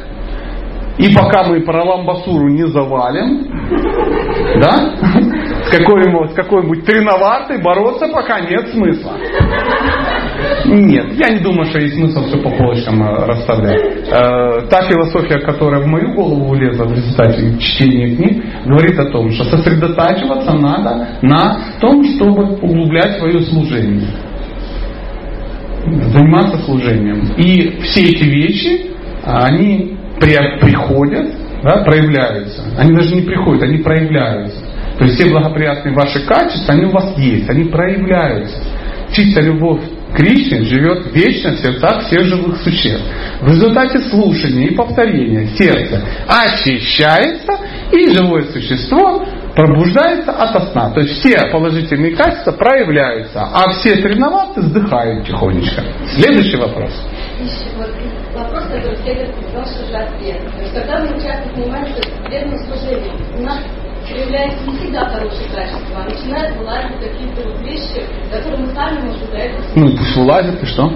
[0.99, 3.47] И пока мы про ламбасуру не завалим,
[4.61, 4.95] да,
[5.71, 9.13] какой-нибудь, какой-нибудь треноватой бороться пока нет смысла.
[10.67, 14.09] Нет, я не думаю, что есть смысл все по полочкам э, расставлять.
[14.09, 19.31] Э, та философия, которая в мою голову влезла в результате чтения книг, говорит о том,
[19.31, 24.09] что сосредотачиваться надо на том, чтобы углублять свое служение.
[26.13, 27.33] Заниматься служением.
[27.37, 28.91] И все эти вещи,
[29.25, 31.27] они при- приходят,
[31.63, 32.63] да, проявляются.
[32.79, 34.70] Они даже не приходят, они проявляются.
[35.01, 38.59] То есть все благоприятные ваши качества, они у вас есть, они проявляются.
[39.11, 39.81] Чистая любовь
[40.15, 43.03] Кришне живет вечно в сердцах всех живых существ.
[43.41, 47.53] В результате слушания и повторения сердце очищается,
[47.93, 49.25] и живое существо
[49.57, 50.91] пробуждается от сна.
[50.91, 55.83] То есть все положительные качества проявляются, а все соревноваться вздыхают тихонечко.
[56.15, 56.93] Следующий вопрос.
[58.35, 60.41] Вопрос, который следует ваш же ответ.
[60.57, 63.59] То есть, когда мы часто занимаемся преданным служением, у нас
[64.11, 69.21] проявляется не всегда хорошие качества, а начинают вылазить какие-то вот вещи, которые мы сами, может
[69.21, 69.63] быть, до этого...
[69.77, 70.93] Ну, пусть вылазит, и что?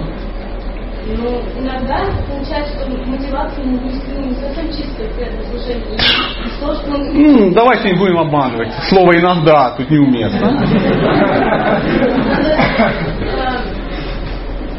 [1.07, 5.93] Ну, иногда получается, что мотивация не, не, совсем чистая преданном служении.
[5.93, 8.73] И, и сложно, ну, давайте не будем обманывать.
[8.89, 10.49] Слово иногда тут неуместно.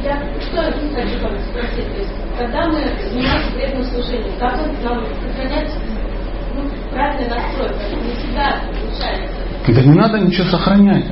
[0.02, 1.18] Я что хочу
[1.50, 5.70] спросить, то есть, когда мы занимаемся преданным служением, как нам сохранять
[6.96, 7.68] правильный настрой,
[8.04, 9.28] не всегда получается.
[9.68, 11.04] Да не надо ничего сохранять.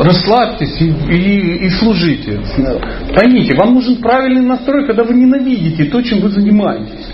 [0.00, 2.40] Расслабьтесь и, и- и служите.
[3.14, 7.08] Поймите, вам нужен правильный настрой, когда вы ненавидите то, чем вы занимаетесь.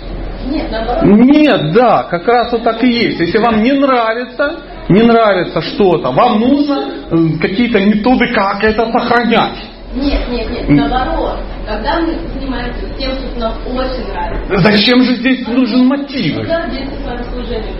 [0.49, 1.03] Нет, наоборот.
[1.25, 3.19] Нет, да, как раз вот так и есть.
[3.19, 4.55] Если вам не нравится,
[4.89, 9.57] не нравится что-то, вам нужно э, какие-то методы, как это сохранять.
[9.95, 11.39] Нет, нет, нет, наоборот.
[11.65, 16.37] Когда мы занимаемся тем, что нам очень нравится, Зачем же здесь нужен мотив?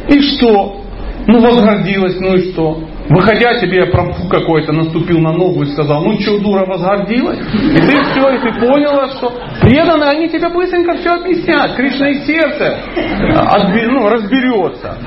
[0.07, 0.82] И что?
[1.28, 2.84] Ну, возгордилась, ну и что?
[3.10, 7.38] Выходя тебе промфу какой-то наступил на ногу и сказал, ну что, дура, возгордилась?
[7.38, 9.32] И ты все, и ты поняла, что
[9.62, 11.76] преданные, они тебе быстренько все объяснят.
[11.76, 14.98] Кришна и сердце отбе- ну, разберется.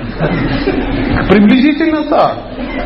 [1.29, 2.39] Приблизительно так.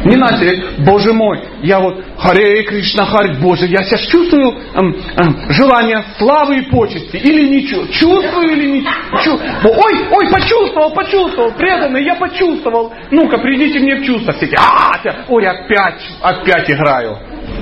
[0.05, 5.37] Не начали, боже мой, я вот Харе Кришна, Харе, боже, я сейчас чувствую эм, эм,
[5.51, 7.17] желание славы и почести.
[7.17, 7.93] Или не чувствую.
[7.93, 8.87] Чувствую или не
[9.23, 9.41] чувствую.
[9.65, 12.93] Ой, ой, почувствовал, почувствовал, преданный, я почувствовал.
[13.21, 14.49] Ну-ка, придите мне в чувство все.
[14.57, 14.93] А,
[15.29, 17.19] ой, опять, опять играю.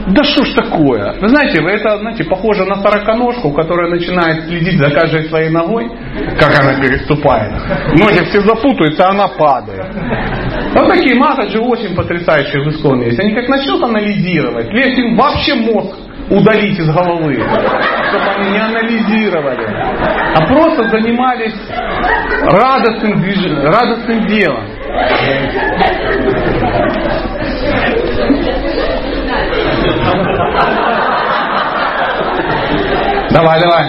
[0.08, 1.14] Да что ж такое?
[1.20, 5.90] Вы знаете, это, знаете, похоже на сороконожку, которая начинает следить за каждой своей ногой,
[6.38, 7.52] как она переступает.
[7.98, 9.86] Ноги все запутаются, а она падает.
[10.74, 13.18] Вот такие матаджи очень потрясающие в исконе есть.
[13.18, 15.96] Они как начнут анализировать, если им вообще мозг
[16.30, 19.66] удалить из головы, чтобы они не анализировали,
[20.36, 21.54] а просто занимались
[22.42, 24.77] радостным, движ- радостным делом.
[33.30, 33.84] Давай, давай.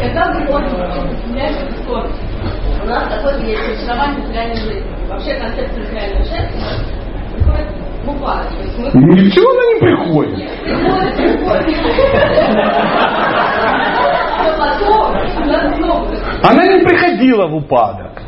[0.00, 0.46] Когда мы
[1.28, 2.10] являемся в спорт,
[2.82, 4.84] у нас такое есть разочарование в реальной жизни.
[5.08, 6.62] Вообще концепция реальной жизни
[7.34, 8.14] приходит мы
[9.14, 10.34] Ничего она не приходит.
[11.16, 12.18] приходит, приходит.
[14.38, 16.08] Но потом у нас снова
[16.42, 18.22] Она не приходила в упадок.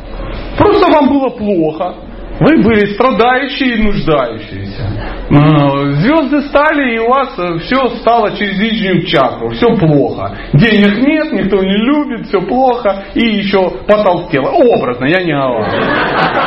[0.57, 1.95] Просто вам было плохо.
[2.39, 4.83] Вы были страдающие и нуждающиеся.
[5.29, 9.49] Э, Звезды стали, и у вас все стало через нижнюю чакру.
[9.51, 10.35] Все плохо.
[10.53, 13.03] Денег нет, никто не любит, все плохо.
[13.13, 14.49] И еще потолстело.
[14.49, 15.65] Образно, я не говорю.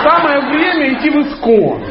[0.02, 1.82] Самое время идти в искон.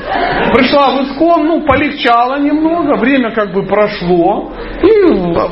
[0.54, 4.52] Пришла в искон, ну, полегчало немного, время как бы прошло,
[4.82, 4.88] и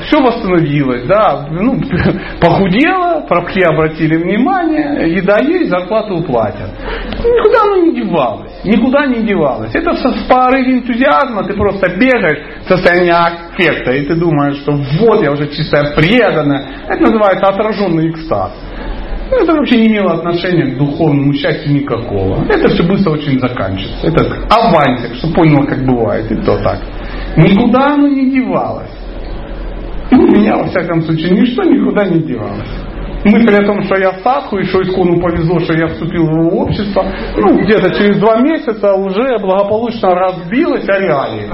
[0.05, 1.05] все восстановилось.
[1.05, 1.47] Да.
[1.49, 1.79] Ну,
[2.41, 6.69] похудела, пробки обратили внимание, еда есть, зарплату платят.
[7.19, 8.51] Никуда оно не девалось.
[8.63, 9.73] Никуда не девалось.
[9.73, 15.21] Это в порыве энтузиазма ты просто бегаешь в состоянии аффекта, и ты думаешь, что вот
[15.23, 16.63] я уже чистая преданная.
[16.87, 18.51] Это называется отраженный экстаз.
[19.31, 22.43] Ну, это вообще не имело отношения к духовному счастью никакого.
[22.49, 24.07] Это все быстро очень заканчивается.
[24.07, 26.79] Это авансик, что понял, как бывает, и то так.
[27.37, 28.91] Никуда оно не девалось.
[30.11, 32.67] У меня, во всяком случае, ничто никуда не девалось.
[33.23, 36.63] Мысль о том, что я садху, и что Искону повезло, что я вступил в его
[36.63, 37.05] общество,
[37.37, 41.49] ну, где-то через два месяца уже благополучно разбилась о реалии.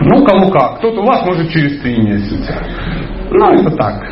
[0.00, 0.78] Ну, кому как.
[0.78, 2.54] Кто-то у вас может через три месяца.
[3.30, 4.02] Ну, это так.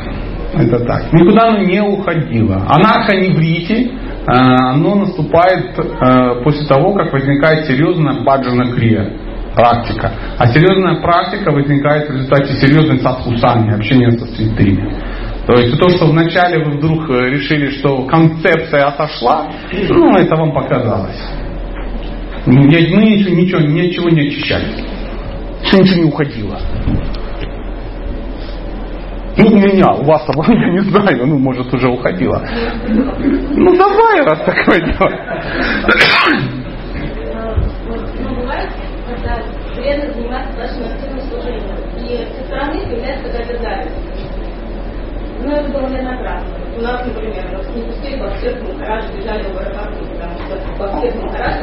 [0.54, 1.12] Это так.
[1.12, 2.64] Никуда оно не уходило.
[2.68, 3.90] Анархоневрите,
[4.26, 9.12] оно наступает э, после того, как возникает серьезная баджана крия
[9.54, 10.12] практика.
[10.38, 14.92] А серьезная практика возникает в результате серьезной садхусани, общения со святыми.
[15.46, 20.52] То есть то, что вначале вы вдруг э, решили, что концепция отошла, ну, это вам
[20.52, 21.22] показалось.
[22.46, 24.66] Мы ничего, ничего, ничего не очищали.
[25.72, 26.58] Ничего не уходило.
[29.38, 32.42] Ну, у меня, у вас, я не знаю, ну, может, уже уходила.
[32.88, 35.10] Ну, давай, раз такое дело.
[39.86, 41.76] вредно заниматься нашим активным служением.
[41.98, 43.90] И со стороны появляется какая-то.
[45.42, 46.48] Ну, это было неоднократно.
[46.76, 47.44] У нас, например,
[47.74, 48.60] не пустили во всех
[49.14, 51.00] бежали в аэропорту, потому что во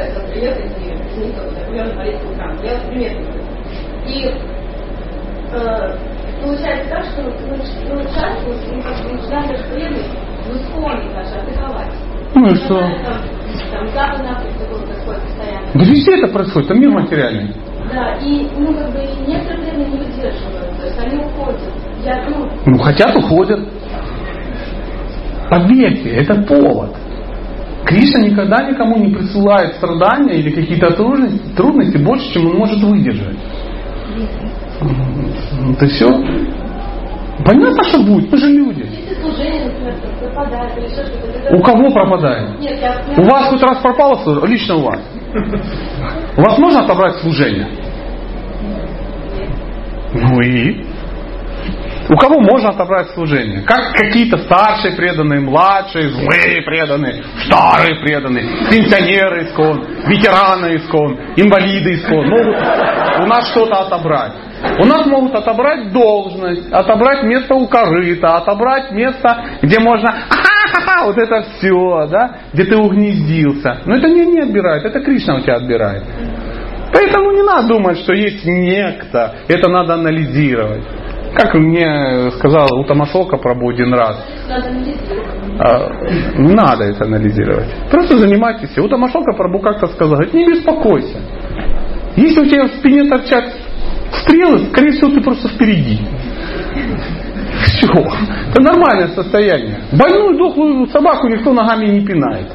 [0.02, 2.56] это приехать и изменить определенный полицейский храм.
[2.62, 3.12] Я вот пример
[4.06, 4.34] И
[5.52, 5.98] э,
[6.44, 7.56] получается так, что мы
[8.00, 10.06] участвуем, мы как бы даже преданных
[10.44, 11.92] в исконе даже атаковать.
[12.34, 12.78] Ну и что?
[12.78, 12.98] Там,
[13.72, 15.66] там Западная Африка происходит постоянно.
[15.74, 17.54] Да везде это происходит, там мир материальный.
[17.92, 21.60] Да, и ну как бы некоторые преданные не выдерживают, то есть они уходят.
[22.04, 23.60] Я, ну, Ну, хотят, уходят.
[25.48, 26.96] Поверьте, это повод.
[27.86, 33.36] Кришна никогда никому не присылает страдания или какие-то трудности, трудности больше, чем он может выдержать.
[35.72, 36.08] Это все.
[37.44, 38.88] Понятно, что будет, мы же люди.
[41.50, 42.50] У кого пропадает?
[43.16, 44.46] У вас хоть раз пропало?
[44.46, 45.00] Лично у вас.
[46.36, 47.68] У вас можно отобрать служение?
[50.14, 50.93] Ну и?
[52.08, 53.62] У кого можно отобрать служение?
[53.62, 62.28] Как какие-то старшие преданные, младшие, злые преданные, старые преданные, пенсионеры искон, ветераны искон, инвалиды искон.
[62.28, 62.56] Могут
[63.20, 64.32] у нас что-то отобрать.
[64.78, 70.14] У нас могут отобрать должность, отобрать место у корыта, отобрать место, где можно
[71.04, 73.80] вот это все, да, где ты угнездился.
[73.84, 76.02] Но это не, не отбирает, это Кришна у тебя отбирает.
[76.92, 80.84] Поэтому не надо думать, что есть некто, это надо анализировать.
[81.36, 85.58] Как мне сказал у Тамашока Прабу один раз, анализировать.
[85.58, 85.88] а,
[86.38, 87.66] не надо это анализировать.
[87.90, 88.76] Просто занимайтесь.
[88.78, 91.18] У Тамашока Прабу как-то сказал, говорит, не беспокойся.
[92.16, 93.44] Если у тебя в спине торчат
[94.22, 96.00] стрелы, скорее всего, ты просто впереди.
[97.64, 97.88] Все.
[98.50, 99.80] Это нормальное состояние.
[99.92, 102.46] Больную дохлую собаку никто ногами не пинает.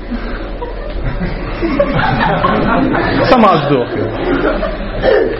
[3.30, 4.10] Сама сдохнет.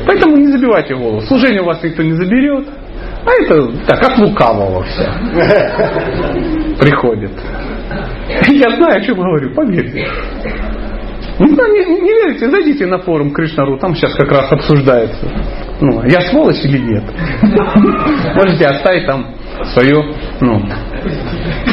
[0.06, 1.22] Поэтому не забивайте голову.
[1.22, 2.68] Служение у вас никто не заберет.
[3.26, 5.04] А это так, от лукавого все.
[6.80, 7.32] Приходит.
[8.48, 10.08] Я знаю, о чем говорю, поверьте.
[11.38, 15.26] Знаю, не, не верите, зайдите на форум Кришнару, там сейчас как раз обсуждается.
[15.80, 17.04] Ну, я сволочь или нет?
[18.36, 19.34] Можете оставить там
[19.74, 20.62] свое, ну,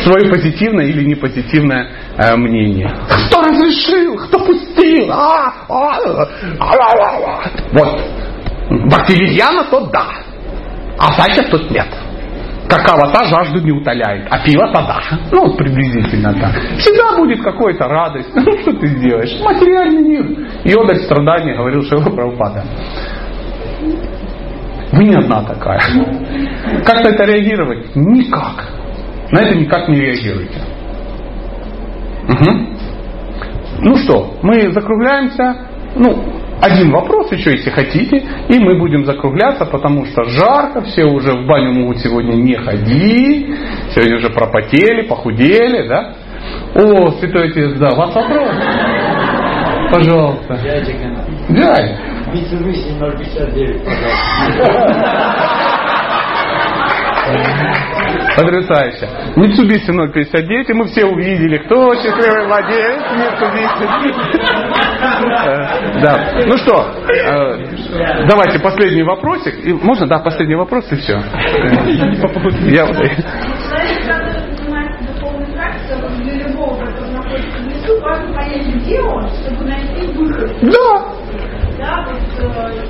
[0.04, 2.92] свое позитивное или непозитивное э, мнение.
[3.28, 4.16] Кто разрешил?
[4.18, 5.10] Кто пустил?
[5.10, 6.28] А, а, а,
[6.60, 7.50] а, а.
[7.72, 8.00] Вот.
[8.88, 10.25] Бактилиана то да.
[10.98, 11.88] А Сатя тут нет.
[12.68, 15.00] Какава-то жажду не утоляет, а пиво-то да.
[15.30, 16.52] Ну, приблизительно так.
[16.78, 18.30] Всегда будет какая-то радость.
[18.34, 19.40] Ну, что ты сделаешь?
[19.40, 20.48] Материальный мир.
[20.64, 22.64] Йода страдания говорил Шива Прабхупада.
[24.92, 25.80] Вы не одна такая.
[26.84, 27.94] Как на это реагировать?
[27.94, 28.68] Никак.
[29.30, 30.60] На это никак не реагируйте.
[32.28, 32.66] Угу.
[33.80, 35.56] Ну что, мы закругляемся.
[35.96, 36.24] Ну,
[36.60, 41.46] один вопрос еще, если хотите, и мы будем закругляться, потому что жарко, все уже в
[41.46, 43.54] баню могут сегодня не ходить,
[43.94, 46.14] сегодня уже пропотели, похудели, да?
[46.74, 48.50] О, святой отец, да, у вас вопрос?
[49.92, 50.58] Пожалуйста.
[52.32, 55.62] 059, пожалуйста.
[58.36, 59.08] Потрясающе.
[59.36, 63.86] Mitsubishi 059, и мы все увидели, кто счастливый владелец Mitsubishi.
[65.46, 66.12] Э, Да.
[66.46, 69.54] Ну что, э, давайте последний вопросик.
[69.82, 71.14] Можно, да, последний вопрос и все.
[71.14, 72.86] Я...
[72.86, 79.28] Человек, который занимается духовной практикой, для любого, который находится в лесу, важно понять, где он,
[79.28, 80.50] чтобы найти выход.
[80.62, 81.06] Да.
[81.78, 82.86] Да, вот э,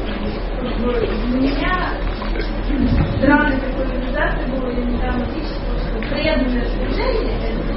[0.61, 1.75] как бы для меня
[3.19, 7.73] странной такой реализацией было, я недавно слышала, что преданное служение– это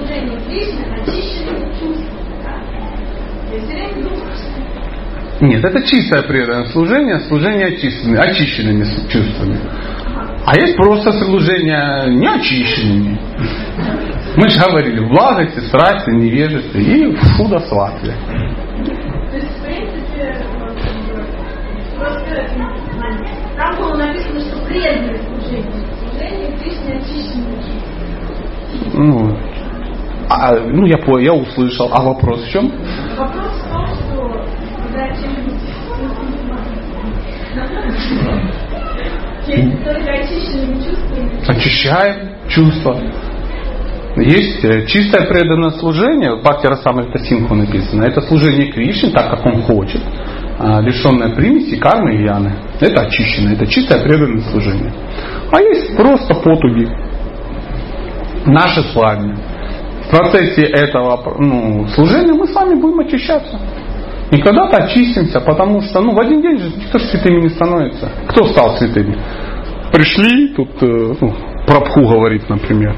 [5.42, 9.58] Нет, это чистое преданное служение, служение очищенными, очищенными чувствами.
[10.46, 13.20] А есть просто служение неочищенными.
[14.36, 18.14] Мы же говорили, в благости, страсти, невежестве и в шудосватве.
[28.84, 28.98] То.
[28.98, 29.49] Ну,
[30.30, 31.89] а, ну я понял, я услышал.
[31.91, 32.72] А вопрос в чем?
[33.18, 34.10] Вопрос в том, что
[41.47, 42.99] Очищаем чувства.
[44.18, 49.45] Есть э, чистое преданное служение, в Бхакти Расамрита Синху написано, это служение Кришне так, как
[49.45, 50.01] он хочет,
[50.60, 52.53] а, лишенное примеси, кармы и яны.
[52.80, 54.93] Это очищенное, это чистое преданное служение.
[55.51, 56.88] А есть просто потуги.
[58.45, 59.35] Наши с вами.
[60.10, 63.60] В процессе этого ну, служения мы сами будем очищаться.
[64.31, 68.10] И когда-то очистимся, потому что ну, в один день же никто же святыми не становится.
[68.27, 69.15] Кто стал святыми?
[69.91, 71.34] Пришли, тут э, ну,
[71.68, 72.95] Прабху говорит, например.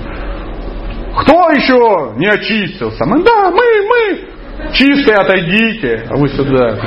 [1.20, 3.06] Кто еще не очистился?
[3.06, 4.20] Мы, да, мы, мы.
[4.74, 6.78] Чистые отойдите, а вы сюда.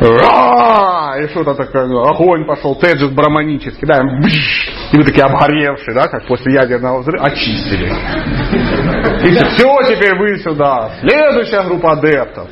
[0.00, 1.16] Ра!
[1.22, 3.98] И что-то такое, ну, огонь пошел, теджис браманический, да,
[4.92, 7.86] и вы такие обгоревшие, да, как после ядерного взрыва, очистили.
[9.26, 10.92] И все, теперь вы сюда.
[11.00, 12.48] Следующая группа адептов.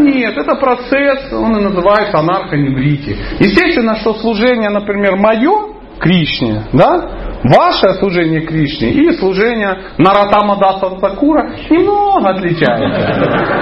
[0.00, 3.16] Нет, это процесс, он и называется анархоневрити.
[3.38, 11.50] Естественно, что служение, например, мое, Кришне, да, ваше служение Кришне и служение Наратама Даса Сакура
[11.70, 13.58] немного отличается.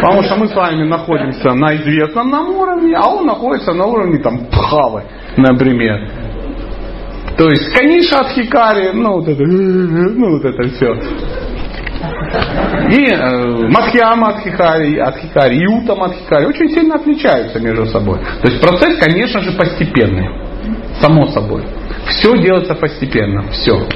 [0.00, 4.18] Потому что мы с вами находимся на известном нам уровне, а он находится на уровне
[4.18, 5.04] там Пхавы,
[5.36, 6.10] например.
[7.36, 10.94] То есть Каниша от Хикари, ну вот это, ну вот это все.
[12.90, 18.18] И э, Мадхьяма от Хикари, от Хикари, и от Хикари очень сильно отличаются между собой.
[18.42, 20.28] То есть процесс, конечно же, постепенный.
[21.00, 21.64] Само собой.
[22.08, 23.42] Все делается постепенно.
[23.50, 23.86] Все.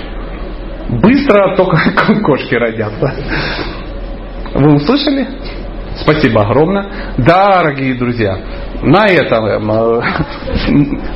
[0.89, 1.77] Быстро только
[2.25, 3.15] кошки родятся.
[4.55, 5.29] Вы услышали?
[5.97, 6.87] Спасибо огромное.
[7.19, 8.39] Дорогие друзья,
[8.83, 9.59] на этом э,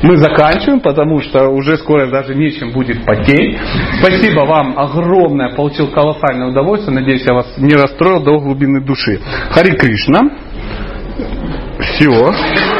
[0.03, 3.57] мы заканчиваем, потому что уже скоро даже нечем будет потеть.
[3.99, 6.93] Спасибо вам огромное, получил колоссальное удовольствие.
[6.93, 9.19] Надеюсь, я вас не расстроил до глубины души.
[9.49, 10.19] Хари Кришна.
[11.79, 12.74] Все.